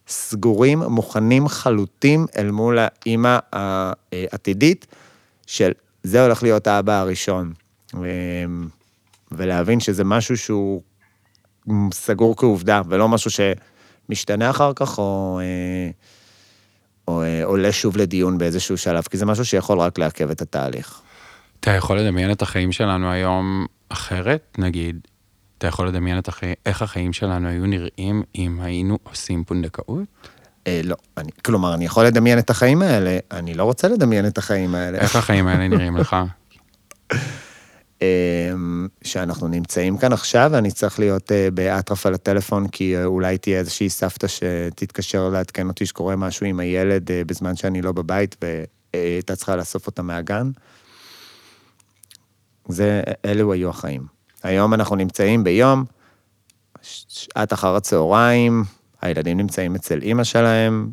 [0.08, 4.86] סגורים, מוכנים, חלוטים אל מול האימא העתידית,
[5.48, 5.72] של
[6.04, 7.54] זה הולך להיות האבא הראשון.
[9.32, 10.82] ולהבין שזה משהו שהוא
[11.94, 15.40] סגור כעובדה, ולא משהו שמשתנה אחר כך, או...
[15.44, 15.92] אה,
[17.08, 21.02] או אה, עולה שוב לדיון באיזשהו שלב, כי זה משהו שיכול רק לעכב את התהליך.
[21.60, 24.58] אתה יכול לדמיין את החיים שלנו היום אחרת?
[24.58, 25.00] נגיד,
[25.58, 30.08] אתה יכול לדמיין את החיים, איך החיים שלנו היו נראים אם היינו עושים פונדקאות?
[30.68, 34.38] אה, לא, אני, כלומר, אני יכול לדמיין את החיים האלה, אני לא רוצה לדמיין את
[34.38, 34.98] החיים האלה.
[34.98, 36.16] איך החיים האלה נראים לך?
[38.02, 38.52] אה,
[39.04, 43.60] שאנחנו נמצאים כאן עכשיו, ואני צריך להיות אה, באטרף על הטלפון, כי אה, אולי תהיה
[43.60, 48.46] איזושהי סבתא שתתקשר לעדכן אותי שקורה משהו עם הילד אה, בזמן שאני לא בבית,
[48.94, 50.52] והייתה צריכה לאסוף אותה מהגן.
[52.68, 54.06] זה, אלו היו החיים.
[54.44, 55.86] היום אנחנו נמצאים ביום,
[56.82, 58.64] שעת אחר הצהריים,
[59.02, 60.92] הילדים נמצאים אצל אימא שלהם,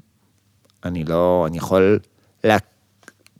[0.85, 1.99] אני לא, אני יכול
[2.45, 2.57] לה,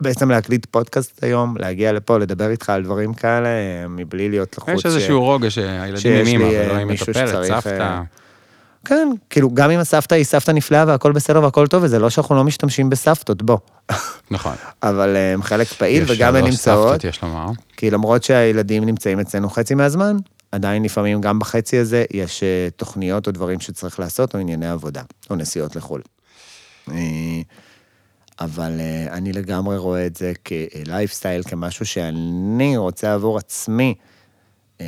[0.03, 4.73] בעצם להקליט פודקאסט היום, להגיע לפה, לדבר איתך על דברים כאלה, אה, מבלי להיות לחוץ.
[4.73, 7.81] יש איזשהו רוגע שהילדים שיש עם אמא, אה, עם מטפלת, סבתא.
[7.81, 8.03] אה,
[8.85, 12.35] כן, כאילו, גם אם הסבתא היא סבתא נפלאה והכל בסדר והכל טוב, וזה לא שאנחנו
[12.35, 13.57] לא משתמשים בסבתות, בוא.
[14.31, 14.55] נכון.
[14.83, 17.47] אבל אה, הם חלק פעיל, יש וגם הן שלוש נמצאות, סבתות, יש לומר.
[17.77, 20.17] כי למרות שהילדים נמצאים אצלנו חצי מהזמן,
[20.51, 25.01] עדיין לפעמים גם בחצי הזה יש אה, תוכניות או דברים שצריך לעשות, או ענייני עבודה,
[25.29, 26.01] או נסיעות לחו"ל.
[28.39, 33.93] אבל אה, אני לגמרי רואה את זה כלייפסטייל, כמשהו שאני רוצה עבור עצמי,
[34.81, 34.85] אה,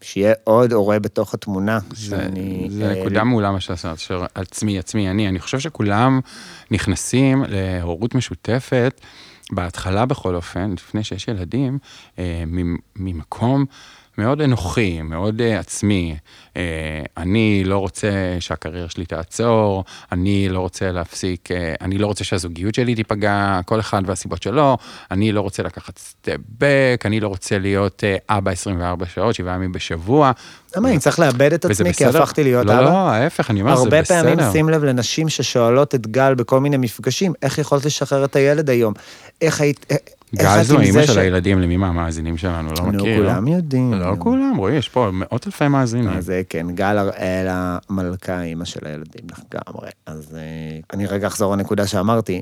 [0.00, 1.78] שיהיה עוד הורה בתוך התמונה.
[1.94, 3.92] זה, שאני, זה אה, נקודה מעולה מה עושה,
[4.34, 5.28] עצמי, עצמי, אני.
[5.28, 6.20] אני חושב שכולם
[6.70, 9.00] נכנסים להורות משותפת,
[9.52, 11.78] בהתחלה בכל אופן, לפני שיש ילדים,
[12.18, 13.64] אה, ממ- ממקום
[14.18, 16.16] מאוד אנוכי, מאוד אה, עצמי.
[16.56, 16.62] אה,
[17.16, 22.74] אני לא רוצה שהקריירה שלי תעצור, אני לא רוצה להפסיק, אה, אני לא רוצה שהזוגיות
[22.74, 24.76] שלי תיפגע, כל אחד והסיבות שלו,
[25.10, 29.54] אני לא רוצה לקחת סטפ בק, אני לא רוצה להיות אה, אבא 24 שעות, שבעה
[29.54, 30.32] ימים בשבוע.
[30.76, 32.04] למה אני צריך לאבד את עצמי כי?
[32.04, 32.80] הפכתי להיות לא, אבא?
[32.80, 34.22] לא, ההפך, אני אומר, זה הרבה בסדר.
[34.22, 38.70] פעמים שים לב לנשים ששואלות את גל בכל מיני מפגשים, איך יכולת לשחרר את הילד
[38.70, 38.94] היום?
[39.40, 39.86] איך היית...
[40.34, 43.16] גל את זו אימא של הילדים, למי מהמאזינים שלנו, לא נו, מכיר.
[43.16, 43.94] כולם יודעים.
[43.94, 46.08] לא כולם, רואי, יש פה מאות אלפי מאזינים.
[46.08, 49.88] אז אה, כן, גל הראל המלכה, אימא של הילדים לגמרי.
[50.06, 52.40] אז אה, אני רגע אחזור לנקודה שאמרתי,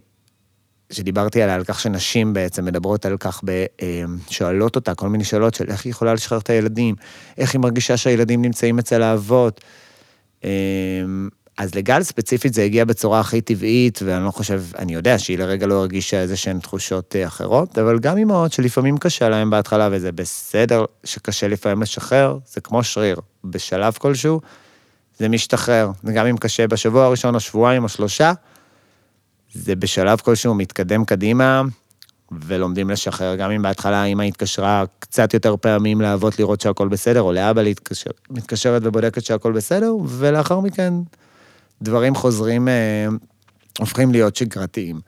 [0.93, 5.25] שדיברתי עליה, על כך שנשים בעצם מדברות על כך, ב, אה, שואלות אותה כל מיני
[5.25, 6.95] שאלות של איך היא יכולה לשחרר את הילדים,
[7.39, 9.61] איך היא מרגישה שהילדים נמצאים אצל האבות.
[11.59, 15.67] אז לגל ספציפית זה הגיע בצורה הכי טבעית, ואני לא חושב, אני יודע שהיא לרגע
[15.67, 20.13] לא הרגישה איזה שהן תחושות אה, אחרות, אבל גם אימהות שלפעמים קשה להן בהתחלה, וזה
[20.13, 24.41] בסדר שקשה לפעמים לשחרר, זה כמו שריר, בשלב כלשהו,
[25.19, 25.91] זה משתחרר.
[26.05, 28.33] וגם אם קשה בשבוע הראשון או שבועיים או שלושה,
[29.53, 31.63] זה בשלב כלשהו מתקדם קדימה,
[32.41, 33.37] ולומדים לשחרר.
[33.37, 38.11] גם אם בהתחלה האמא התקשרה קצת יותר פעמים לאבות לראות שהכל בסדר, או לאבא להתקשר,
[38.31, 40.95] מתקשרת ובודקת שהכל בסדר, ולאחר מכן
[41.83, 43.07] דברים חוזרים, אה,
[43.79, 45.01] הופכים להיות שגרתיים.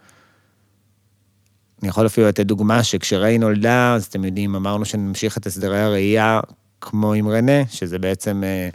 [1.82, 6.40] אני יכול אפילו לתת דוגמה שכשריי נולדה, אז אתם יודעים, אמרנו שנמשיך את הסדרי הראייה
[6.80, 8.68] כמו עם רנה, שזה בעצם אה,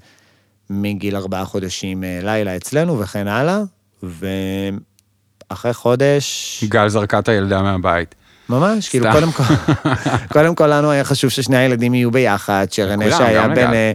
[0.70, 3.62] מגיל ארבעה חודשים אה, לילה אצלנו וכן הלאה,
[4.04, 6.64] ואחרי חודש...
[6.68, 8.16] גל זרקה את הילדה מהבית.
[8.50, 9.14] ממש, כאילו, סתם.
[9.14, 9.44] קודם כל,
[10.34, 13.74] קודם כל לנו היה חשוב ששני הילדים יהיו ביחד, שרנה שהיה גם בן.
[13.74, 13.92] אה,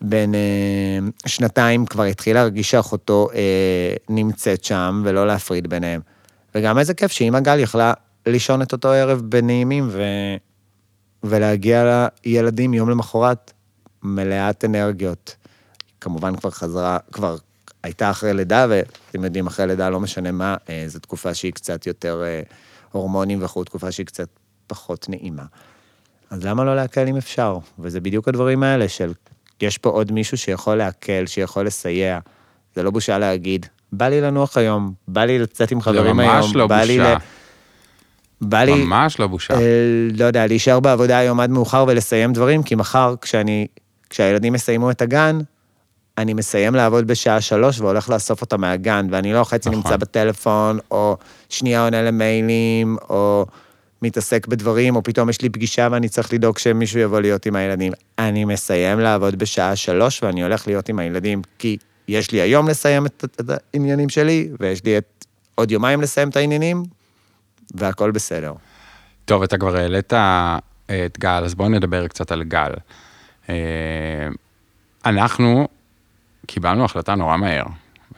[0.00, 6.00] בן אה, שנתיים כבר התחיל להרגיש שאחותו אה, נמצאת שם, ולא להפריד ביניהם.
[6.54, 7.92] וגם איזה כיף שאמא גל יכלה
[8.26, 10.02] לישון את אותו ערב בנעימים, ו...
[11.22, 13.52] ולהגיע לילדים יום למחרת
[14.02, 15.36] מלאת אנרגיות.
[16.00, 17.36] כמובן כבר חזרה, כבר
[17.82, 21.86] הייתה אחרי לידה, ואתם יודעים, אחרי לידה לא משנה מה, אה, זו תקופה שהיא קצת
[21.86, 22.42] יותר אה,
[22.92, 24.28] הורמונים וכו', תקופה שהיא קצת
[24.66, 25.44] פחות נעימה.
[26.30, 27.58] אז למה לא להקל אם אפשר?
[27.78, 29.12] וזה בדיוק הדברים האלה של,
[29.62, 32.18] יש פה עוד מישהו שיכול להקל, שיכול לסייע.
[32.74, 36.36] זה לא בושה להגיד, בא לי לנוח היום, בא לי לצאת עם חברים זה היום,
[36.36, 37.14] ממש לא בא לי בושה.
[37.14, 37.18] ל...
[38.40, 39.54] בא לי, ממש לא בושה.
[39.54, 39.60] אה,
[40.18, 43.66] לא יודע, להישאר בעבודה היום עד מאוחר ולסיים דברים, כי מחר, כשאני,
[44.10, 45.38] כשהילדים יסיימו את הגן,
[46.18, 49.82] אני מסיים לעבוד בשעה שלוש והולך לאסוף אותם מהגן, ואני לא חצי נכון.
[49.82, 51.16] נמצא בטלפון, או
[51.48, 53.46] שנייה עונה למיילים, או
[54.02, 57.92] מתעסק בדברים, או פתאום יש לי פגישה ואני צריך לדאוג שמישהו יבוא להיות עם הילדים.
[58.18, 61.76] אני מסיים לעבוד בשעה שלוש ואני הולך להיות עם הילדים, כי
[62.08, 66.36] יש לי היום לסיים את, את העניינים שלי, ויש לי את, עוד יומיים לסיים את
[66.36, 66.82] העניינים,
[67.74, 68.52] והכל בסדר.
[69.24, 70.58] טוב, אתה כבר העלית אה,
[71.06, 72.72] את גל, אז בואו נדבר קצת על גל.
[73.48, 73.54] אה,
[75.06, 75.68] אנחנו
[76.46, 77.64] קיבלנו החלטה נורא מהר,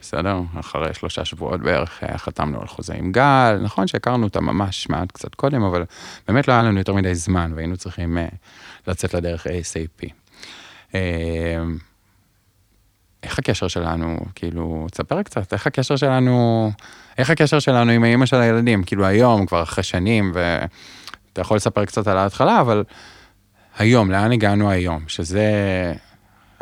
[0.03, 0.39] בסדר?
[0.59, 5.11] אחרי שלושה שבועות בערך אה, חתמנו על חוזה עם גל, נכון שהכרנו אותה ממש מעט
[5.11, 5.85] קצת קודם, אבל
[6.27, 8.27] באמת לא היה לנו יותר מדי זמן, והיינו צריכים אה,
[8.87, 10.09] לצאת לדרך ASAP.
[10.95, 11.63] אה,
[13.23, 16.71] איך הקשר שלנו, כאילו, תספר קצת, איך הקשר שלנו,
[17.17, 21.85] איך הקשר שלנו עם האימא של הילדים, כאילו היום, כבר אחרי שנים, ואתה יכול לספר
[21.85, 22.83] קצת על ההתחלה, אבל
[23.77, 25.51] היום, לאן הגענו היום, שזה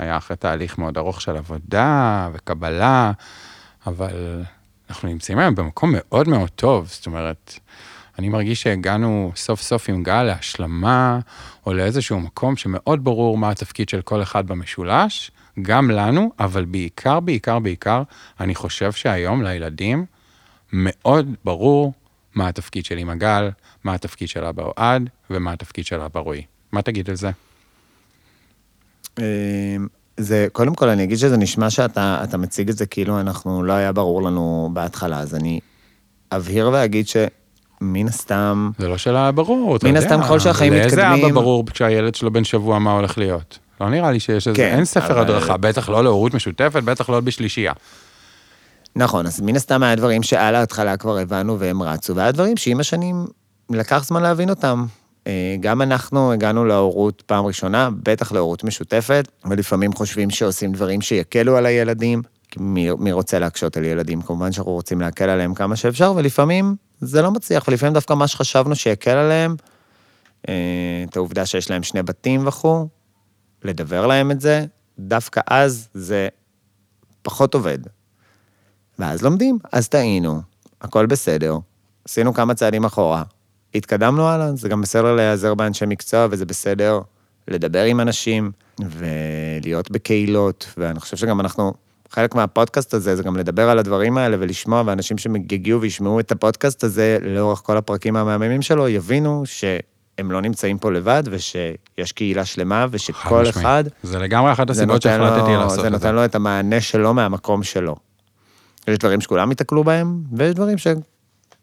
[0.02, 3.12] היה אחרי תהליך מאוד ארוך של עבודה וקבלה,
[3.88, 4.44] אבל
[4.90, 7.60] אנחנו נמצאים היום במקום מאוד מאוד טוב, זאת אומרת,
[8.20, 11.20] אני מרגיש שהגענו סוף סוף עם גל להשלמה,
[11.66, 17.20] או לאיזשהו מקום שמאוד ברור מה התפקיד של כל אחד במשולש, גם לנו, אבל בעיקר,
[17.20, 18.04] בעיקר, בעיקר,
[18.40, 20.06] אני חושב שהיום לילדים
[20.74, 21.94] מאוד ברור
[22.36, 23.50] מה התפקיד של אמא גל,
[23.84, 26.44] מה התפקיד שלה באוהד, ומה התפקיד שלה ברועי.
[26.72, 27.32] מה תגיד על זה?
[29.22, 33.64] אמ, זה, קודם כל אני אגיד שזה נשמע שאתה אתה מציג את זה כאילו אנחנו,
[33.64, 35.60] לא היה ברור לנו בהתחלה, אז אני
[36.32, 40.08] אבהיר ואגיד שמן הסתם, זה לא שאלה ברור, אתה מן יודע.
[40.08, 43.60] הסתם, ככל שהחיים לאיזה מתקדמים- אבא ברור כשהילד שלו בן שבוע מה הולך להיות?
[43.82, 47.10] לא נראה לי שיש איזה, כן, אין ספר אבל- הדרכה, בטח לא להורות משותפת, בטח
[47.10, 47.74] לא בשלישייה.
[48.96, 52.80] נכון, אז מן הסתם היה דברים שעל ההתחלה כבר הבנו והם רצו, והיה דברים שעם
[52.80, 53.26] השנים
[53.70, 54.86] לקח זמן להבין אותם.
[55.28, 61.58] אה, גם אנחנו הגענו להורות פעם ראשונה, בטח להורות משותפת, ולפעמים חושבים שעושים דברים שיקלו
[61.58, 62.22] על הילדים,
[62.58, 64.22] מי, מי רוצה להקשות על ילדים?
[64.22, 68.76] כמובן שאנחנו רוצים להקל עליהם כמה שאפשר, ולפעמים זה לא מצליח, ולפעמים דווקא מה שחשבנו
[68.76, 69.56] שיקל עליהם,
[70.50, 70.54] אה,
[71.10, 72.88] את העובדה שיש להם שני בתים וכו',
[73.64, 74.66] לדבר להם את זה,
[75.00, 76.28] דווקא אז זה
[77.22, 77.80] פחות עובד.
[79.00, 80.42] ואז לומדים, אז טעינו,
[80.82, 81.58] הכל בסדר,
[82.06, 83.24] עשינו כמה צעדים אחורה,
[83.76, 87.00] התקדמנו הלאה, זה גם בסדר להיעזר באנשי מקצוע, וזה בסדר
[87.48, 91.74] לדבר עם אנשים ולהיות בקהילות, ואני חושב שגם אנחנו,
[92.10, 96.84] חלק מהפודקאסט הזה זה גם לדבר על הדברים האלה ולשמוע, ואנשים שיגיעו וישמעו את הפודקאסט
[96.84, 102.86] הזה לאורך כל הפרקים המהממים שלו, יבינו שהם לא נמצאים פה לבד, ושיש קהילה שלמה,
[102.92, 103.50] ושכל.
[103.50, 105.90] אחד זה לגמרי אחת זה הסיבות שהחלטתי לעשות זה את זה.
[105.90, 107.96] נותן לו את המענה שלו מהמקום שלו.
[108.88, 110.78] יש דברים שכולם ייתקלו בהם, ויש דברים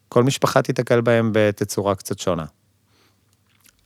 [0.08, 2.44] שכל משפחה תיתקל בהם בתצורה קצת שונה.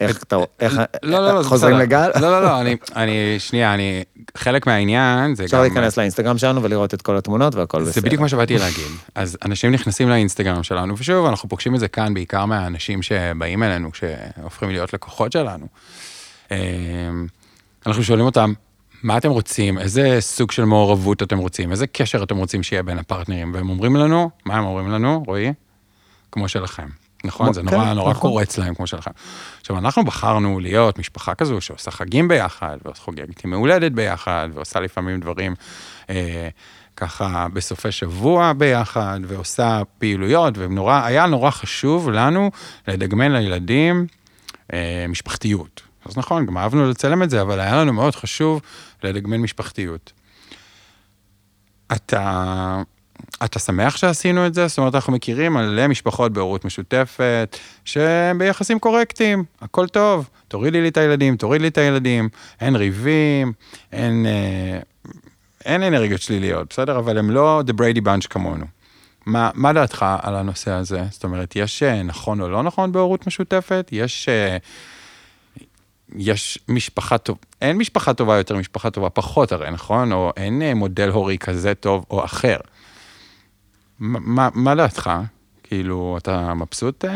[0.00, 0.36] איך אתה...
[0.60, 0.80] איך...
[1.02, 1.78] לא, לא, לא, זה חוזרים.
[1.78, 2.10] לגל?
[2.20, 4.02] לא, לא, לא, אני, אני, שנייה, אני,
[4.36, 5.62] חלק מהעניין זה אפשר גם...
[5.62, 7.92] להיכנס לאינסטגרם שלנו ולראות את כל התמונות והכל בסדר.
[7.92, 8.86] זה בדיוק מה שבאתי להגיד.
[9.14, 13.90] אז אנשים נכנסים לאינסטגרם שלנו, ושוב, אנחנו פוגשים את זה כאן בעיקר מהאנשים שבאים אלינו,
[13.94, 15.66] שהופכים להיות לקוחות שלנו.
[17.86, 18.52] אנחנו שואלים אותם,
[19.02, 22.98] מה אתם רוצים, איזה סוג של מעורבות אתם רוצים, איזה קשר אתם רוצים שיהיה בין
[22.98, 25.52] הפרטנרים, והם אומרים לנו, מה הם אומרים לנו, רועי?
[26.32, 26.88] כמו שלכם.
[27.24, 27.52] נכון?
[27.52, 28.30] זה נורא כן, נורא נכון.
[28.30, 29.10] קורץ להם כמו שלכם.
[29.60, 35.20] עכשיו, אנחנו בחרנו להיות משפחה כזו שעושה חגים ביחד, וחוגגת ימי הולדת ביחד, ועושה לפעמים
[35.20, 35.54] דברים
[36.10, 36.48] אה,
[36.96, 42.50] ככה בסופי שבוע ביחד, ועושה פעילויות, והיה נורא חשוב לנו
[42.88, 44.06] לדגמן לילדים
[44.72, 45.82] אה, משפחתיות.
[46.04, 48.60] אז נכון, גם אהבנו לצלם את זה, אבל היה לנו מאוד חשוב
[49.02, 50.12] לדגמן משפחתיות.
[51.92, 52.82] אתה,
[53.44, 54.66] אתה שמח שעשינו את זה?
[54.66, 60.88] זאת אומרת, אנחנו מכירים מלא משפחות בהורות משותפת, שהם ביחסים קורקטיים, הכל טוב, תורידי לי
[60.88, 62.28] את הילדים, תוריד לי את הילדים,
[62.60, 63.52] אין ריבים,
[63.92, 64.78] אין, אה,
[65.64, 66.98] אין אנרגיות שליליות, בסדר?
[66.98, 68.66] אבל הם לא The Brady Bunch כמונו.
[69.26, 71.02] מה, מה דעתך על הנושא הזה?
[71.10, 73.88] זאת אומרת, יש אה, נכון או לא נכון בהורות משותפת?
[73.92, 74.28] יש...
[74.28, 74.56] אה,
[76.16, 80.12] יש משפחה טובה, אין משפחה טובה יותר, משפחה טובה פחות הרי, נכון?
[80.12, 82.56] או אין מודל הורי כזה טוב או אחר.
[84.02, 85.10] מה, מה דעתך?
[85.62, 87.10] כאילו, אתה מבסוט אה,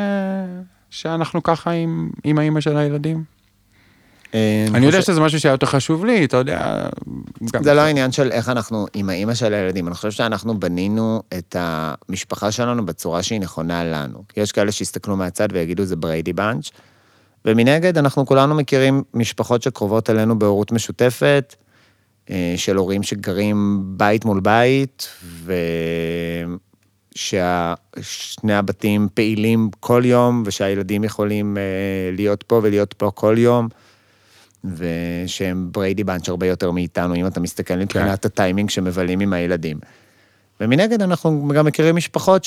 [0.90, 3.24] שאנחנו ככה עם, עם האימא של הילדים?
[4.34, 6.88] אה, אני יודע שזה משהו שהיה יותר חשוב לי, אתה יודע...
[7.62, 11.56] זה לא העניין של איך אנחנו עם האימא של הילדים, אני חושב שאנחנו בנינו את
[11.58, 14.22] המשפחה שלנו בצורה שהיא נכונה לנו.
[14.36, 16.70] יש כאלה שיסתכלו מהצד ויגידו זה בריידי באנץ',
[17.44, 21.54] ומנגד אנחנו כולנו מכירים משפחות שקרובות אלינו בהורות משותפת,
[22.30, 25.08] אה, של הורים שגרים בית מול בית,
[27.16, 31.62] וששני הבתים פעילים כל יום, ושהילדים יכולים אה,
[32.12, 33.68] להיות פה ולהיות פה כל יום.
[34.64, 39.78] ושהם בריידי באנץ' הרבה יותר מאיתנו, אם אתה מסתכל מבחינת הטיימינג שמבלים עם הילדים.
[40.60, 42.46] ומנגד אנחנו גם מכירים משפחות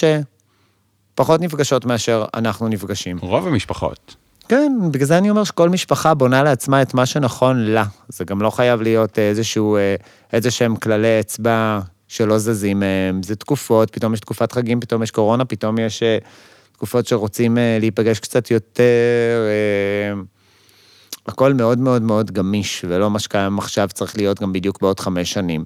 [1.13, 3.17] שפחות נפגשות מאשר אנחנו נפגשים.
[3.17, 4.15] רוב המשפחות.
[4.47, 7.83] כן, בגלל זה אני אומר שכל משפחה בונה לעצמה את מה שנכון לה.
[8.09, 9.95] זה גם לא חייב להיות איזשהו, אה,
[10.33, 11.79] איזה שהם כללי אצבע
[12.09, 13.23] שלא זזים מהם.
[13.23, 16.17] זה תקופות, פתאום יש תקופת חגים, פתאום יש קורונה, פתאום יש אה,
[16.71, 19.41] תקופות שרוצים אה, להיפגש קצת יותר.
[19.47, 20.21] אה,
[21.27, 25.33] הכל מאוד מאוד מאוד גמיש, ולא מה שקיים עכשיו צריך להיות גם בדיוק בעוד חמש
[25.33, 25.63] שנים.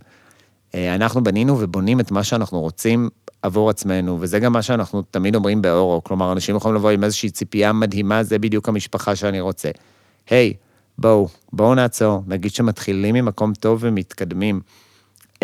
[0.76, 3.10] אה, אנחנו בנינו ובונים את מה שאנחנו רוצים
[3.42, 7.30] עבור עצמנו, וזה גם מה שאנחנו תמיד אומרים באורו, כלומר, אנשים יכולים לבוא עם איזושהי
[7.30, 9.70] ציפייה מדהימה, זה בדיוק המשפחה שאני רוצה.
[10.30, 10.54] היי,
[10.98, 14.62] בואו, בואו נעצור, נגיד שמתחילים ממקום טוב ומתקדמים.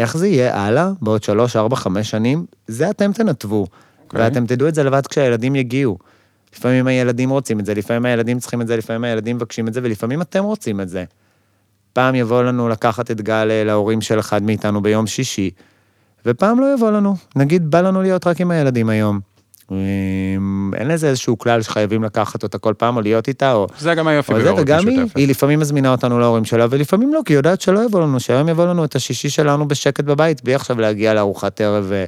[0.01, 3.67] איך זה יהיה הלאה, בעוד שלוש, ארבע, חמש שנים, זה אתם תנתבו.
[4.05, 4.21] אוקיי.
[4.21, 5.97] ואתם תדעו את זה לבד כשהילדים יגיעו.
[6.55, 9.79] לפעמים הילדים רוצים את זה, לפעמים הילדים צריכים את זה, לפעמים הילדים מבקשים את זה,
[9.83, 11.03] ולפעמים אתם רוצים את זה.
[11.93, 15.49] פעם יבוא לנו לקחת את גל אה, להורים של אחד מאיתנו ביום שישי,
[16.25, 17.15] ופעם לא יבוא לנו.
[17.35, 19.19] נגיד, בא לנו להיות רק עם הילדים היום.
[19.71, 23.67] אמ, אין לזה איזשהו כלל שחייבים לקחת אותה כל פעם, או להיות איתה, או...
[23.79, 25.17] זה גם היופי בהורות משותפת.
[25.17, 28.49] היא לפעמים מזמינה אותנו להורים שלה, ולפעמים לא, כי היא יודעת שלא יבוא לנו, שהיום
[28.49, 32.05] יבוא לנו את השישי שלנו בשקט בבית, בלי עכשיו להגיע לארוחת ערב אה,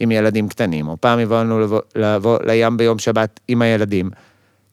[0.00, 4.10] עם ילדים קטנים, או פעם יבוא לנו לבוא, לבוא לים ביום שבת עם הילדים,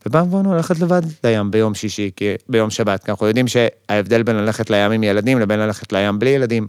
[0.05, 4.23] ופעם יבוא לנו ללכת לבד לים ביום שישי, כי, ביום שבת, כי אנחנו יודעים שההבדל
[4.23, 6.67] בין ללכת לים עם ילדים לבין ללכת לים בלי ילדים,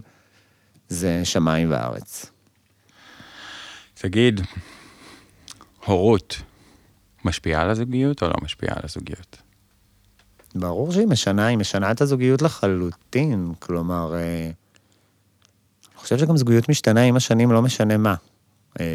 [0.89, 2.25] זה שמיים וארץ.
[4.01, 4.41] תגיד,
[5.89, 6.41] הורות
[7.25, 9.37] משפיעה על הזוגיות או לא משפיעה על הזוגיות?
[10.55, 14.45] ברור שהיא משנה, היא משנה את הזוגיות לחלוטין, כלומר, אה,
[15.89, 18.15] אני חושב שגם זוגיות משתנה עם השנים, לא משנה מה.
[18.79, 18.85] אה,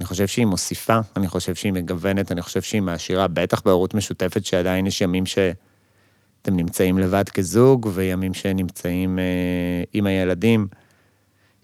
[0.00, 4.44] אני חושב שהיא מוסיפה, אני חושב שהיא מגוונת, אני חושב שהיא מעשירה, בטח בהורות משותפת,
[4.44, 9.24] שעדיין יש ימים שאתם נמצאים לבד כזוג, וימים שנמצאים אה,
[9.92, 10.68] עם הילדים.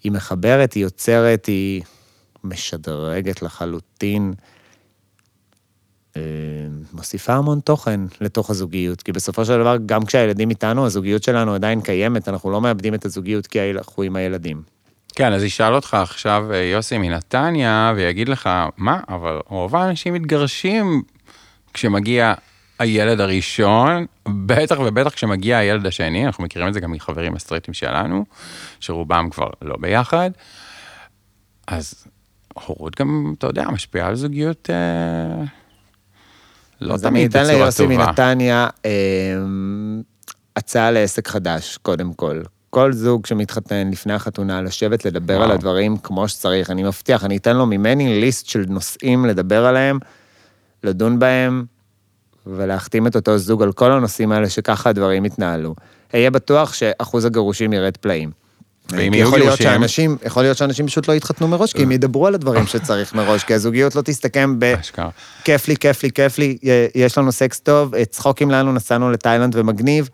[0.04, 1.82] היא מחברת, היא יוצרת, היא
[2.44, 4.34] משדרגת לחלוטין.
[6.16, 6.22] אה,
[6.92, 11.80] מוסיפה המון תוכן לתוך הזוגיות, כי בסופו של דבר, גם כשהילדים איתנו, הזוגיות שלנו עדיין
[11.80, 14.62] קיימת, אנחנו לא מאבדים את הזוגיות כי אנחנו עם הילדים.
[15.14, 21.02] כן, אז ישאל אותך עכשיו אה, יוסי מנתניה, ויגיד לך, מה, אבל רוב האנשים מתגרשים
[21.74, 22.34] כשמגיע
[22.78, 28.24] הילד הראשון, בטח ובטח כשמגיע הילד השני, אנחנו מכירים את זה גם מחברים הסטרייטים שלנו,
[28.80, 30.30] שרובם כבר לא ביחד.
[31.66, 32.04] אז
[32.66, 35.44] הורות גם, אתה יודע, משפיעה על זוגיות אה,
[36.80, 37.96] לא אז אני תמיד אתן בצורה ליוסי טובה.
[37.96, 38.90] מנתניה אה,
[40.56, 42.42] הצעה לעסק חדש, קודם כל.
[42.70, 45.44] כל זוג שמתחתן לפני החתונה, לשבת לדבר וואו.
[45.44, 46.70] על הדברים כמו שצריך.
[46.70, 49.98] אני מבטיח, אני אתן לו ממני ליסט של נושאים לדבר עליהם,
[50.82, 51.64] לדון בהם,
[52.46, 55.74] ולהחתים את אותו זוג על כל הנושאים האלה, שככה הדברים יתנהלו.
[56.14, 58.43] אהיה בטוח שאחוז הגירושים ירד פלאים.
[58.90, 60.16] ואם יהיו יכול להיות גירושים?
[60.26, 63.54] יכול להיות שאנשים פשוט לא יתחתנו מראש, כי הם ידברו על הדברים שצריך מראש, כי
[63.54, 64.74] הזוגיות לא תסתכם ב...
[65.44, 66.58] כיף לי, כיף לי, כיף לי,
[66.94, 70.08] יש לנו סקס טוב, צחוקים לנו, נסענו לתאילנד ומגניב,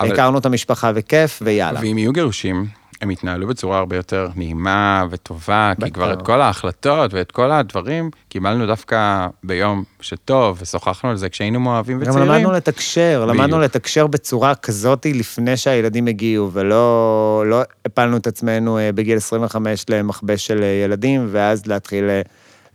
[0.00, 1.80] הכרנו את המשפחה וכיף, ויאללה.
[1.82, 2.66] ואם יהיו גירושים,
[3.02, 5.94] הם יתנהלו בצורה הרבה יותר נעימה וטובה, כי בטח.
[5.94, 11.60] כבר את כל ההחלטות ואת כל הדברים קיבלנו דווקא ביום שטוב, ושוחחנו על זה כשהיינו
[11.60, 12.28] מאוהבים גם וצעירים.
[12.28, 13.62] למדנו לתקשר, למדנו בדיוק.
[13.62, 20.46] לתקשר בצורה כזאת לפני שהילדים הגיעו, ולא לא הפלנו את עצמנו אה, בגיל 25 למכבש
[20.46, 22.22] של אה, ילדים, ואז להתחיל אה,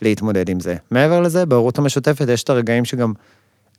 [0.02, 0.76] להתמודד עם זה.
[0.92, 3.14] מעבר לזה, בהורות המשותפת יש את הרגעים שגם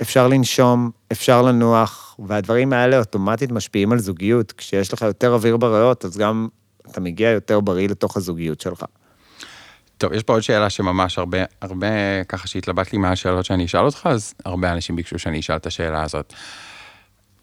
[0.03, 4.53] אפשר לנשום, אפשר לנוח, והדברים האלה אוטומטית משפיעים על זוגיות.
[4.53, 6.49] כשיש לך יותר אוויר בריאות, אז גם
[6.91, 8.85] אתה מגיע יותר בריא לתוך הזוגיות שלך.
[9.99, 14.09] טוב, יש פה עוד שאלה שממש הרבה, הרבה ככה שהתלבט לי מהשאלות שאני אשאל אותך,
[14.11, 16.35] אז הרבה אנשים ביקשו שאני אשאל את השאלה הזאת.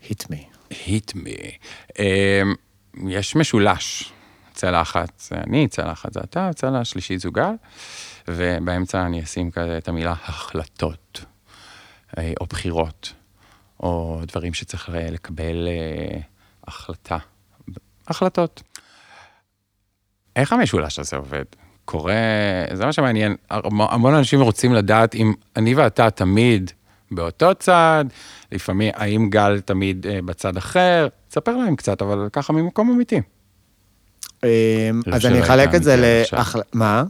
[0.03, 0.71] hit me.
[0.71, 1.57] hit me.
[1.91, 1.97] Um,
[3.07, 4.13] יש משולש,
[4.53, 7.53] צלע אחת זה אני, צלע אחת זה אתה, צלע השלישית זו גל,
[8.27, 11.25] ובאמצע אני אשים כזה את המילה החלטות,
[12.41, 13.13] או בחירות,
[13.79, 16.19] או דברים שצריך לקבל אה,
[16.67, 17.17] החלטה.
[18.07, 18.63] החלטות.
[20.35, 21.43] איך המשולש הזה עובד?
[21.85, 22.13] קורה,
[22.73, 26.71] זה מה שמעניין, המון אנשים רוצים לדעת אם אני ואתה תמיד
[27.11, 28.05] באותו צד,
[28.51, 33.21] לפעמים האם גל תמיד אה, בצד אחר, תספר להם קצת, אבל ככה ממקום אמיתי.
[34.43, 36.59] אמ, אז אני אחלק את זה לאחל...
[36.73, 37.03] מה?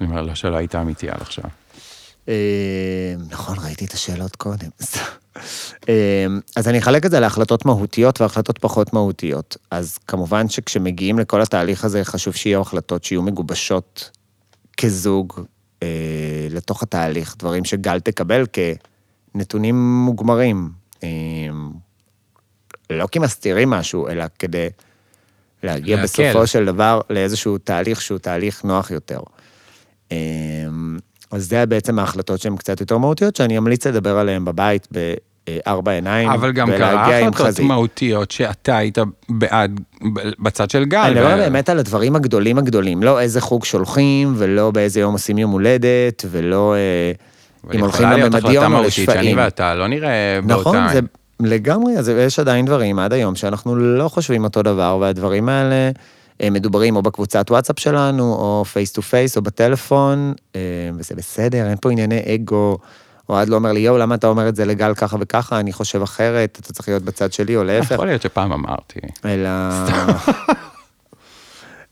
[0.00, 1.44] אני אומר, לא שלא היית אמיתי עד עכשיו.
[2.28, 2.32] אמ,
[3.30, 4.68] נכון, ראיתי את השאלות קודם.
[5.88, 9.56] אמ, אז אני אחלק את זה להחלטות מהותיות והחלטות פחות מהותיות.
[9.70, 14.10] אז כמובן שכשמגיעים לכל התהליך הזה, חשוב שיהיו החלטות שיהיו מגובשות
[14.76, 15.40] כזוג
[15.82, 20.70] אה, לתוך התהליך, דברים שגל תקבל כנתונים מוגמרים.
[21.02, 21.08] אה,
[22.90, 24.68] לא כי מסתירים משהו, אלא כדי
[25.62, 26.04] להגיע להקל.
[26.04, 29.20] בסופו של דבר לאיזשהו תהליך שהוא תהליך נוח יותר.
[30.12, 30.16] אה,
[31.30, 36.30] אז זה בעצם ההחלטות שהן קצת יותר מהותיות, שאני אמליץ לדבר עליהן בבית בארבע עיניים,
[36.30, 39.80] אבל גם קרה החלטות מהותיות שאתה היית בעד,
[40.38, 40.98] בצד של גל.
[40.98, 41.38] אני מדבר ו...
[41.38, 46.24] באמת על הדברים הגדולים הגדולים, לא איזה חוג שולחים, ולא באיזה יום עושים יום הולדת,
[46.30, 49.20] ולא אה, אם הולכים לממדיון או לשפעים.
[49.20, 50.60] שאני ואתה לא נראה באותה...
[50.60, 51.00] נכון, זה
[51.40, 55.90] לגמרי, אז יש עדיין דברים עד היום שאנחנו לא חושבים אותו דבר, והדברים האלה...
[56.40, 60.60] אה, מדוברים או בקבוצת וואטסאפ שלנו, או face to face, או בטלפון, אה,
[60.94, 62.78] וזה בסדר, אין פה ענייני אגו.
[63.28, 66.02] אוהד לא אומר לי, יואו, למה אתה אומר את זה לגל ככה וככה, אני חושב
[66.02, 67.90] אחרת, אתה צריך להיות בצד שלי, או להפך.
[67.90, 69.00] יכול להיות שפעם אמרתי.
[69.24, 69.50] אלא...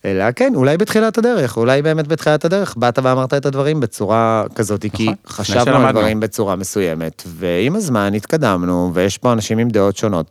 [0.05, 4.85] אלא כן, אולי בתחילת הדרך, אולי באמת בתחילת הדרך, באת ואמרת את הדברים בצורה כזאת,
[4.93, 9.97] כי נכון, חשבנו על דברים בצורה מסוימת, ועם הזמן התקדמנו, ויש פה אנשים עם דעות
[9.97, 10.31] שונות.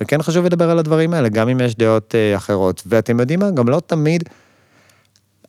[0.00, 2.82] וכן חשוב לדבר על הדברים האלה, גם אם יש דעות אה, אחרות.
[2.86, 4.24] ואתם יודעים מה, גם לא תמיד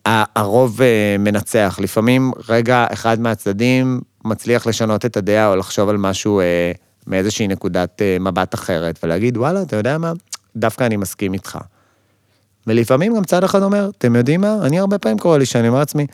[0.06, 1.80] הרוב אה, מנצח.
[1.82, 6.72] לפעמים רגע אחד מהצדדים מצליח לשנות את הדעה או לחשוב על משהו אה,
[7.08, 10.14] מאיזושהי נקודת מבט אחרת, ולהגיד, וואלה, אתה יודע מה,
[10.56, 11.58] דווקא אני מסכים איתך.
[12.68, 15.80] ולפעמים גם צד אחד אומר, אתם יודעים מה, אני הרבה פעמים קורא לי שאני אומר
[15.80, 16.08] לעצמי,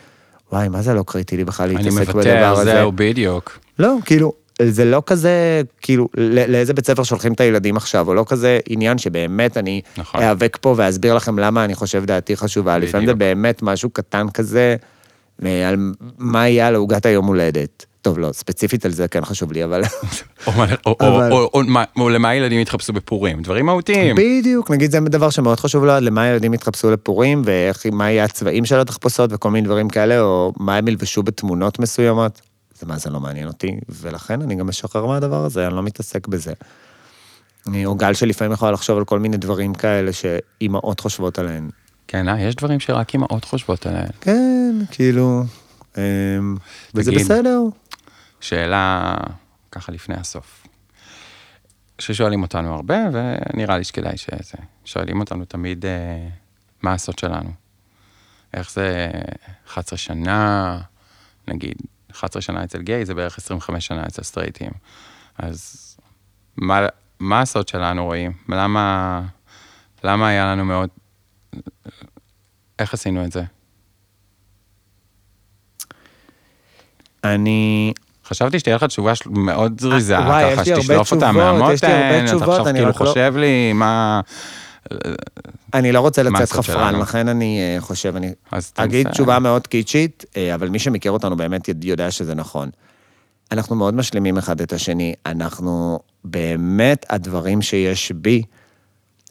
[0.52, 2.32] וואי, מה זה לא קריטי לי בכלל להתעסק בדבר הזה?
[2.32, 3.58] אני מוותר, זהו, בדיוק.
[3.78, 4.32] לא, כאילו,
[4.62, 6.08] זה לא כזה, כאילו,
[6.48, 10.20] לאיזה בית ספר שולחים את הילדים עכשיו, או לא כזה עניין שבאמת אני נכון.
[10.20, 12.76] איאבק פה ואסביר לכם למה אני חושב דעתי חשובה.
[12.76, 12.88] בדיוק.
[12.88, 14.76] לפעמים זה באמת משהו קטן כזה,
[15.44, 15.76] אה, על
[16.18, 17.86] מה יהיה על עוגת היום הולדת.
[18.02, 19.82] טוב, לא, ספציפית על זה כן חשוב לי, אבל...
[20.46, 21.32] או, או, אבל...
[21.32, 24.16] או, או, או, או למה ילדים יתחפשו בפורים, דברים מהותיים.
[24.16, 27.42] בדיוק, נגיד זה דבר שמאוד חשוב לו, למה ילדים יתחפשו לפורים,
[27.84, 32.40] ומה יהיה הצבעים של התחפושות וכל מיני דברים כאלה, או מה הם ילבשו בתמונות מסוימות.
[32.78, 36.28] זה מה זה לא מעניין אותי, ולכן אני גם משחרר מהדבר הזה, אני לא מתעסק
[36.28, 36.52] בזה.
[37.84, 41.70] או גל שלפעמים יכולה לחשוב על כל מיני דברים כאלה שאימהות חושבות עליהן.
[42.08, 42.40] כן, אה?
[42.40, 44.08] יש דברים שרק אימהות חושבות עליהן.
[44.20, 45.42] כן, כאילו,
[45.96, 46.02] אמ,
[46.94, 47.60] וזה בסדר.
[48.40, 49.14] שאלה
[49.72, 50.66] ככה לפני הסוף.
[51.98, 54.58] ששואלים אותנו הרבה, ונראה לי שכדאי שזה.
[54.84, 56.28] שואלים אותנו תמיד אה,
[56.82, 57.50] מה הסוד שלנו.
[58.54, 59.10] איך זה
[59.68, 60.80] 11 שנה,
[61.48, 61.76] נגיד,
[62.16, 64.70] 11 שנה אצל גיי, זה בערך 25 שנה אצל סטרייטים.
[65.38, 65.96] אז
[66.56, 66.86] מה,
[67.20, 68.32] מה הסוד שלנו רואים?
[68.48, 69.22] למה,
[70.04, 70.88] למה היה לנו מאוד...
[72.78, 73.42] איך עשינו את זה?
[77.24, 77.92] אני...
[78.24, 83.72] חשבתי שתהיה לך תשובה מאוד זריזה, ככה שתשלוף אותה מהמותן, אתה עכשיו כאילו חושב לי
[83.72, 84.20] מה...
[85.74, 88.32] אני לא רוצה לצאת חפרן, לכן אני אה, חושב, אני
[88.74, 92.70] אגיד תשובה מאוד קיצ'ית, אה, אבל מי שמכיר אותנו באמת יודע שזה נכון.
[93.52, 98.42] אנחנו מאוד משלימים אחד את השני, אנחנו באמת, הדברים שיש בי,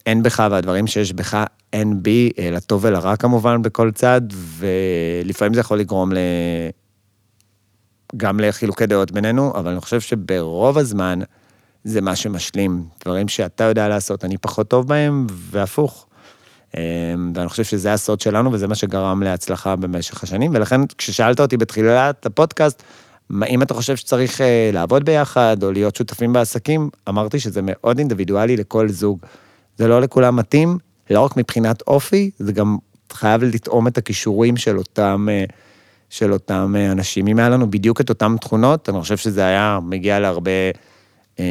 [0.06, 5.60] אין בך, והדברים שיש בך, אין בי, אה, לטוב ולרע כמובן בכל צד, ולפעמים זה
[5.60, 6.18] יכול לגרום ל...
[8.16, 11.18] גם לחילוקי דעות בינינו, אבל אני חושב שברוב הזמן,
[11.86, 12.84] זה מה שמשלים.
[13.04, 16.06] דברים שאתה יודע לעשות, אני פחות טוב בהם, והפוך.
[16.76, 16.80] אמ,
[17.34, 20.50] ואני חושב שזה הסוד שלנו, וזה מה שגרם להצלחה במשך השנים.
[20.54, 22.82] ולכן, כששאלת אותי בתחילת הפודקאסט,
[23.48, 28.56] אם אתה חושב שצריך אה, לעבוד ביחד, או להיות שותפים בעסקים, אמרתי שזה מאוד אינדיבידואלי
[28.56, 29.18] לכל זוג.
[29.76, 30.78] זה לא לכולם מתאים,
[31.10, 32.76] לא רק מבחינת אופי, זה גם
[33.12, 35.44] חייב לטעום את הכישורים של אותם, אה,
[36.10, 37.26] של אותם אה, אנשים.
[37.26, 40.50] אם היה לנו בדיוק את אותן תכונות, אני חושב שזה היה מגיע להרבה...
[41.40, 41.44] אה,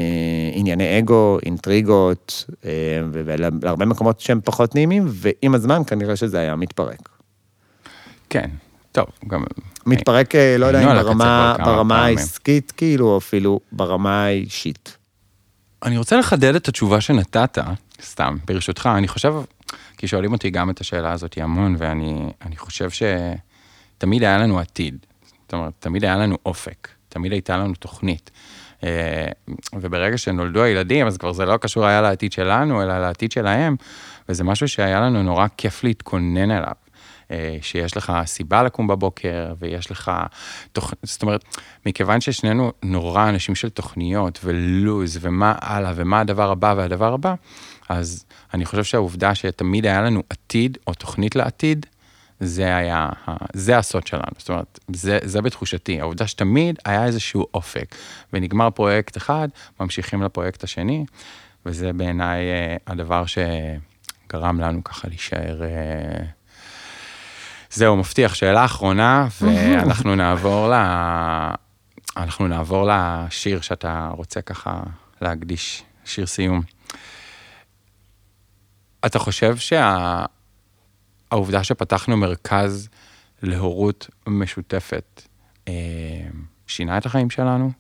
[0.54, 2.72] ענייני אגו, אינטריגות, אה,
[3.12, 7.10] ולהרבה מקומות שהם פחות נעימים, ועם הזמן כנראה שזה היה מתפרק.
[8.30, 8.50] כן,
[8.92, 9.44] טוב, גם...
[9.86, 14.98] מתפרק, אה, לא יודע אם ברמה, ברמה העסקית, כאילו, או אפילו ברמה האישית.
[15.84, 17.58] אני רוצה לחדד את התשובה שנתת,
[18.02, 19.34] סתם, ברשותך, אני חושב,
[19.98, 24.98] כי שואלים אותי גם את השאלה הזאת המון, ואני חושב שתמיד היה לנו עתיד.
[25.44, 28.32] זאת אומרת, תמיד היה לנו אופק, תמיד הייתה לנו תוכנית.
[28.86, 29.28] אה,
[29.74, 33.76] וברגע שנולדו הילדים, אז כבר זה לא קשור היה לעתיד שלנו, אלא לעתיד שלהם,
[34.30, 36.74] וזה משהו שהיה לנו נורא כיף להתכונן אליו.
[37.32, 40.12] אה, שיש לך סיבה לקום בבוקר, ויש לך
[40.72, 40.94] תוכ...
[41.04, 41.44] זאת אומרת,
[41.86, 47.36] מכיוון ששנינו נורא אנשים של תוכניות ולוז, ומה הלאה, ומה הדבר הבא והדבר הבא,
[47.90, 51.86] אז אני חושב שהעובדה שתמיד היה לנו עתיד, או תוכנית לעתיד,
[52.40, 53.10] זה היה,
[53.54, 57.96] זה הסוד שלנו, זאת אומרת, זה, זה בתחושתי, העובדה שתמיד היה איזשהו אופק,
[58.34, 59.48] ונגמר פרויקט אחד,
[59.80, 61.06] ממשיכים לפרויקט השני,
[61.66, 65.64] וזה בעיניי אה, הדבר שגרם לנו ככה להישאר...
[65.64, 66.26] אה,
[67.72, 70.74] זהו, מבטיח, שאלה אחרונה, ואנחנו נעבור ל...
[72.18, 74.80] אנחנו נעבור לשיר שאתה רוצה ככה
[75.22, 76.62] להקדיש, שיר סיום.
[79.06, 80.35] אתה חושב שהעובדה
[81.52, 81.64] שה...
[81.64, 82.90] שפתחנו מרכז
[83.44, 85.22] להורות משותפת
[85.68, 85.74] אה,
[86.68, 87.72] שינה את החיים שלנו?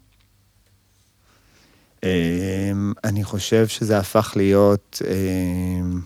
[2.03, 5.01] אמ, אני חושב שזה הפך להיות...
[5.07, 6.01] אמ,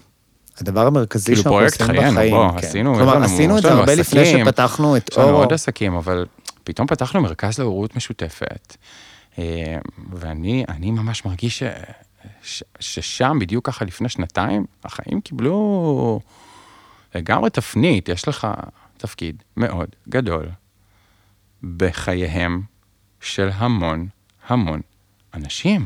[0.61, 2.01] הדבר המרכזי כאילו שאנחנו עושים בחיים.
[2.01, 2.67] כאילו פרויקט חיינו, בוא, כן.
[2.67, 5.27] עשינו, כלומר, עשינו את זה הרבה לפני עסקים, שפתחנו את יש לנו.
[5.29, 6.25] עוד עסקים, אבל
[6.63, 8.75] פתאום פתחנו מרכז להורות משותפת,
[9.39, 9.77] אה,
[10.13, 11.63] ואני אני ממש מרגיש ש,
[12.43, 16.19] ש, ששם, בדיוק ככה לפני שנתיים, החיים קיבלו
[17.15, 18.47] לגמרי תפנית, יש לך
[18.97, 20.49] תפקיד מאוד גדול
[21.77, 22.61] בחייהם
[23.21, 24.07] של המון
[24.47, 24.81] המון
[25.33, 25.85] אנשים.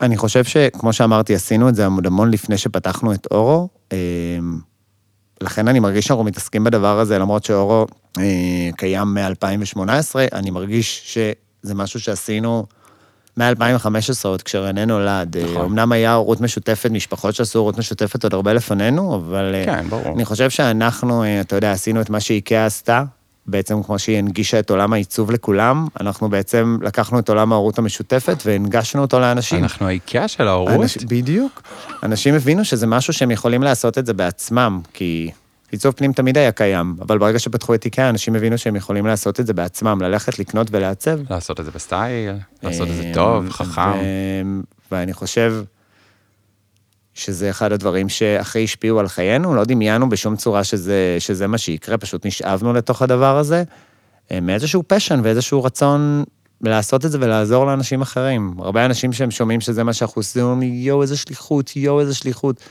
[0.00, 3.68] אני חושב שכמו שאמרתי, עשינו את זה עוד המון לפני שפתחנו את אורו.
[3.92, 4.58] אמ,
[5.40, 7.86] לכן אני מרגיש שאנחנו מתעסקים בדבר הזה, למרות שאורו
[8.18, 9.80] אה, קיים מ-2018,
[10.32, 12.66] אני מרגיש שזה משהו שעשינו
[13.38, 13.88] מ-2015,
[14.24, 15.36] עוד כשרנה נולד.
[15.36, 15.50] נכון.
[15.50, 15.64] נכון.
[15.64, 19.54] אמנם היה הורות משותפת, משפחות שעשו הורות משותפת עוד הרבה לפנינו, אבל...
[19.54, 20.14] אה, כן, ברור.
[20.14, 23.04] אני חושב שאנחנו, אה, אתה יודע, עשינו את מה שאיקאה עשתה,
[23.46, 28.42] בעצם כמו שהיא הנגישה את עולם העיצוב לכולם, אנחנו בעצם לקחנו את עולם ההורות המשותפת
[28.44, 29.62] והנגשנו אותו לאנשים.
[29.62, 30.80] אנחנו האיקאה של ההורות.
[30.80, 30.96] אנש...
[30.96, 31.62] בדיוק.
[32.02, 35.30] אנשים הבינו שזה משהו שהם יכולים לעשות את זה בעצמם, כי
[35.70, 39.40] עיצוב פנים תמיד היה קיים, אבל ברגע שפתחו את איקאה, אנשים הבינו שהם יכולים לעשות
[39.40, 41.18] את זה בעצמם, ללכת לקנות ולעצב.
[41.30, 43.92] לעשות את זה בסטייל, לעשות את זה אמ, טוב, חכם.
[44.92, 45.62] ואני חושב
[47.14, 51.98] שזה אחד הדברים שהכי השפיעו על חיינו, לא דמיינו בשום צורה שזה, שזה מה שיקרה,
[51.98, 53.62] פשוט נשאבנו לתוך הדבר הזה,
[54.30, 56.24] אה, מאיזשהו passion ואיזשהו רצון
[56.60, 58.54] לעשות את זה ולעזור לאנשים אחרים.
[58.58, 62.62] הרבה אנשים שהם שומעים שזה מה שאנחנו עושים, יואו, איזה שליחות, יואו, איזה שליחות.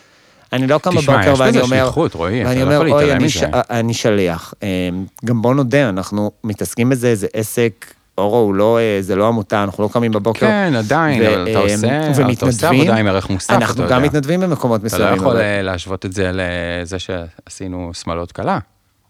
[0.54, 2.92] אני לא קם תשמע, בבוקר יש ואני אומר, שליחות, רועי, אתה ואני לא אומר, יכול
[2.92, 3.30] אוי, אני.
[3.30, 3.44] ש...
[3.70, 4.54] אני שליח.
[4.64, 4.90] אה,
[5.26, 9.64] גם בוא נודה, אנחנו מתעסקים בזה, זה עסק, אורו הוא לא, אה, זה לא עמותה,
[9.64, 10.40] אנחנו לא קמים בבוקר.
[10.40, 12.82] כן, עדיין, ו- אבל אתה אה, עושה, אתה עושה ומתנדבים.
[12.82, 13.66] עבודה עם ערך מוסף, אתה יודע.
[13.66, 15.16] אנחנו גם מתנדבים במקומות אתה לא מסוימים.
[15.20, 18.60] יכול אבל- אה, להשוות את זה לזה שעשינו שמאלות קלה.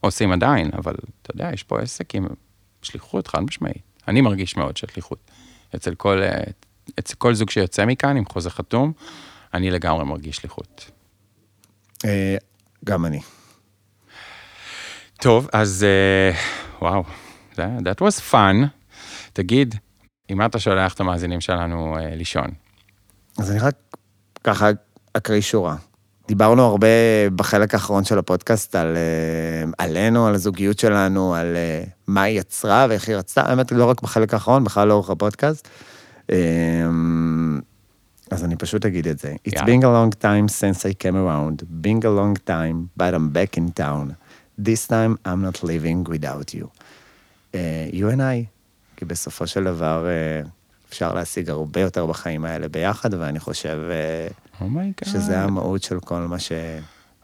[0.01, 2.27] עושים עדיין, אבל אתה יודע, יש פה עסק עם
[2.81, 3.81] שליחות חד משמעית.
[4.07, 5.17] אני מרגיש מאוד של שליחות.
[5.75, 6.41] אצל כל, אה,
[6.99, 8.91] אצל כל זוג שיוצא מכאן עם חוזה חתום,
[9.53, 10.91] אני לגמרי מרגיש שליחות.
[12.05, 12.35] אה,
[12.85, 13.19] גם אני.
[15.21, 16.39] טוב, אז אה,
[16.81, 17.03] וואו,
[17.55, 18.67] that, was fun.
[19.33, 19.75] תגיד,
[20.29, 22.47] עם מה אתה שולח את המאזינים שלנו אה, לישון?
[23.37, 23.75] אז אני רק
[24.43, 24.69] ככה
[25.13, 25.75] אקריא שורה.
[26.27, 26.87] דיברנו הרבה
[27.35, 28.97] בחלק האחרון של הפודקאסט על,
[29.77, 31.57] עלינו, על הזוגיות שלנו, על
[32.07, 35.67] מה היא יצרה ואיך היא רצתה, האמת, לא רק בחלק האחרון, בכלל לאורך הפודקאסט.
[38.31, 39.35] אז אני פשוט אגיד את זה.
[39.47, 39.51] יאללה.
[39.55, 43.29] It's been a long time since I came around, been a long time, but I'm
[43.33, 44.15] back in town.
[44.59, 46.67] This time I'm not living without you.
[47.53, 47.57] Uh,
[47.93, 48.45] you and I,
[48.97, 50.05] כי בסופו של דבר
[50.43, 50.47] uh,
[50.89, 55.03] אפשר להשיג הרבה יותר בחיים האלה ביחד, ואני חושב uh, oh my god.
[55.03, 56.37] שזה המהות של כל מה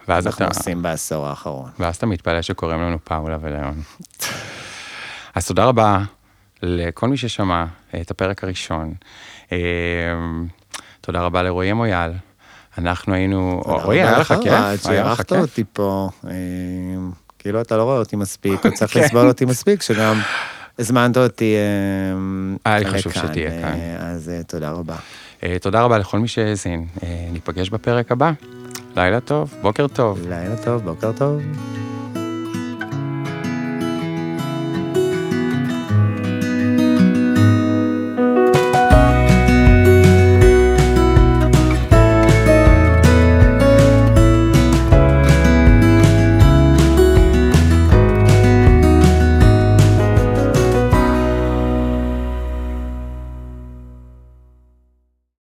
[0.08, 1.70] ואז שאנחנו אתה, עושים בעשור האחרון.
[1.80, 3.82] ואז אתה מתפלא שקוראים לנו פאולה וליאון.
[5.36, 6.04] אז תודה רבה
[6.62, 7.66] לכל מי ששמע
[8.02, 8.94] את הפרק הראשון.
[11.04, 12.12] אה, תודה רבה לרועי אמויאל.
[12.78, 13.62] אנחנו היינו...
[13.66, 14.54] רועי, היה לך כיף?
[14.86, 15.38] היה לך כיף?
[15.38, 16.32] אותי פה, אה,
[17.40, 18.96] כאילו אתה לא רואה אותי מספיק, או צריך.
[18.96, 20.20] לסבול אותי מספיק, שגם
[20.80, 23.80] הזמנת אותי אה, היה לי חשוב שתהיה אה, כאן.
[24.00, 24.96] אז אה, תודה רבה.
[25.44, 26.88] אה, תודה רבה לכל מי שהאזין.
[27.04, 28.32] אה, ניפגש בפרק הבא.
[28.96, 30.20] לילה טוב, בוקר טוב.
[30.30, 31.42] לילה טוב, בוקר טוב.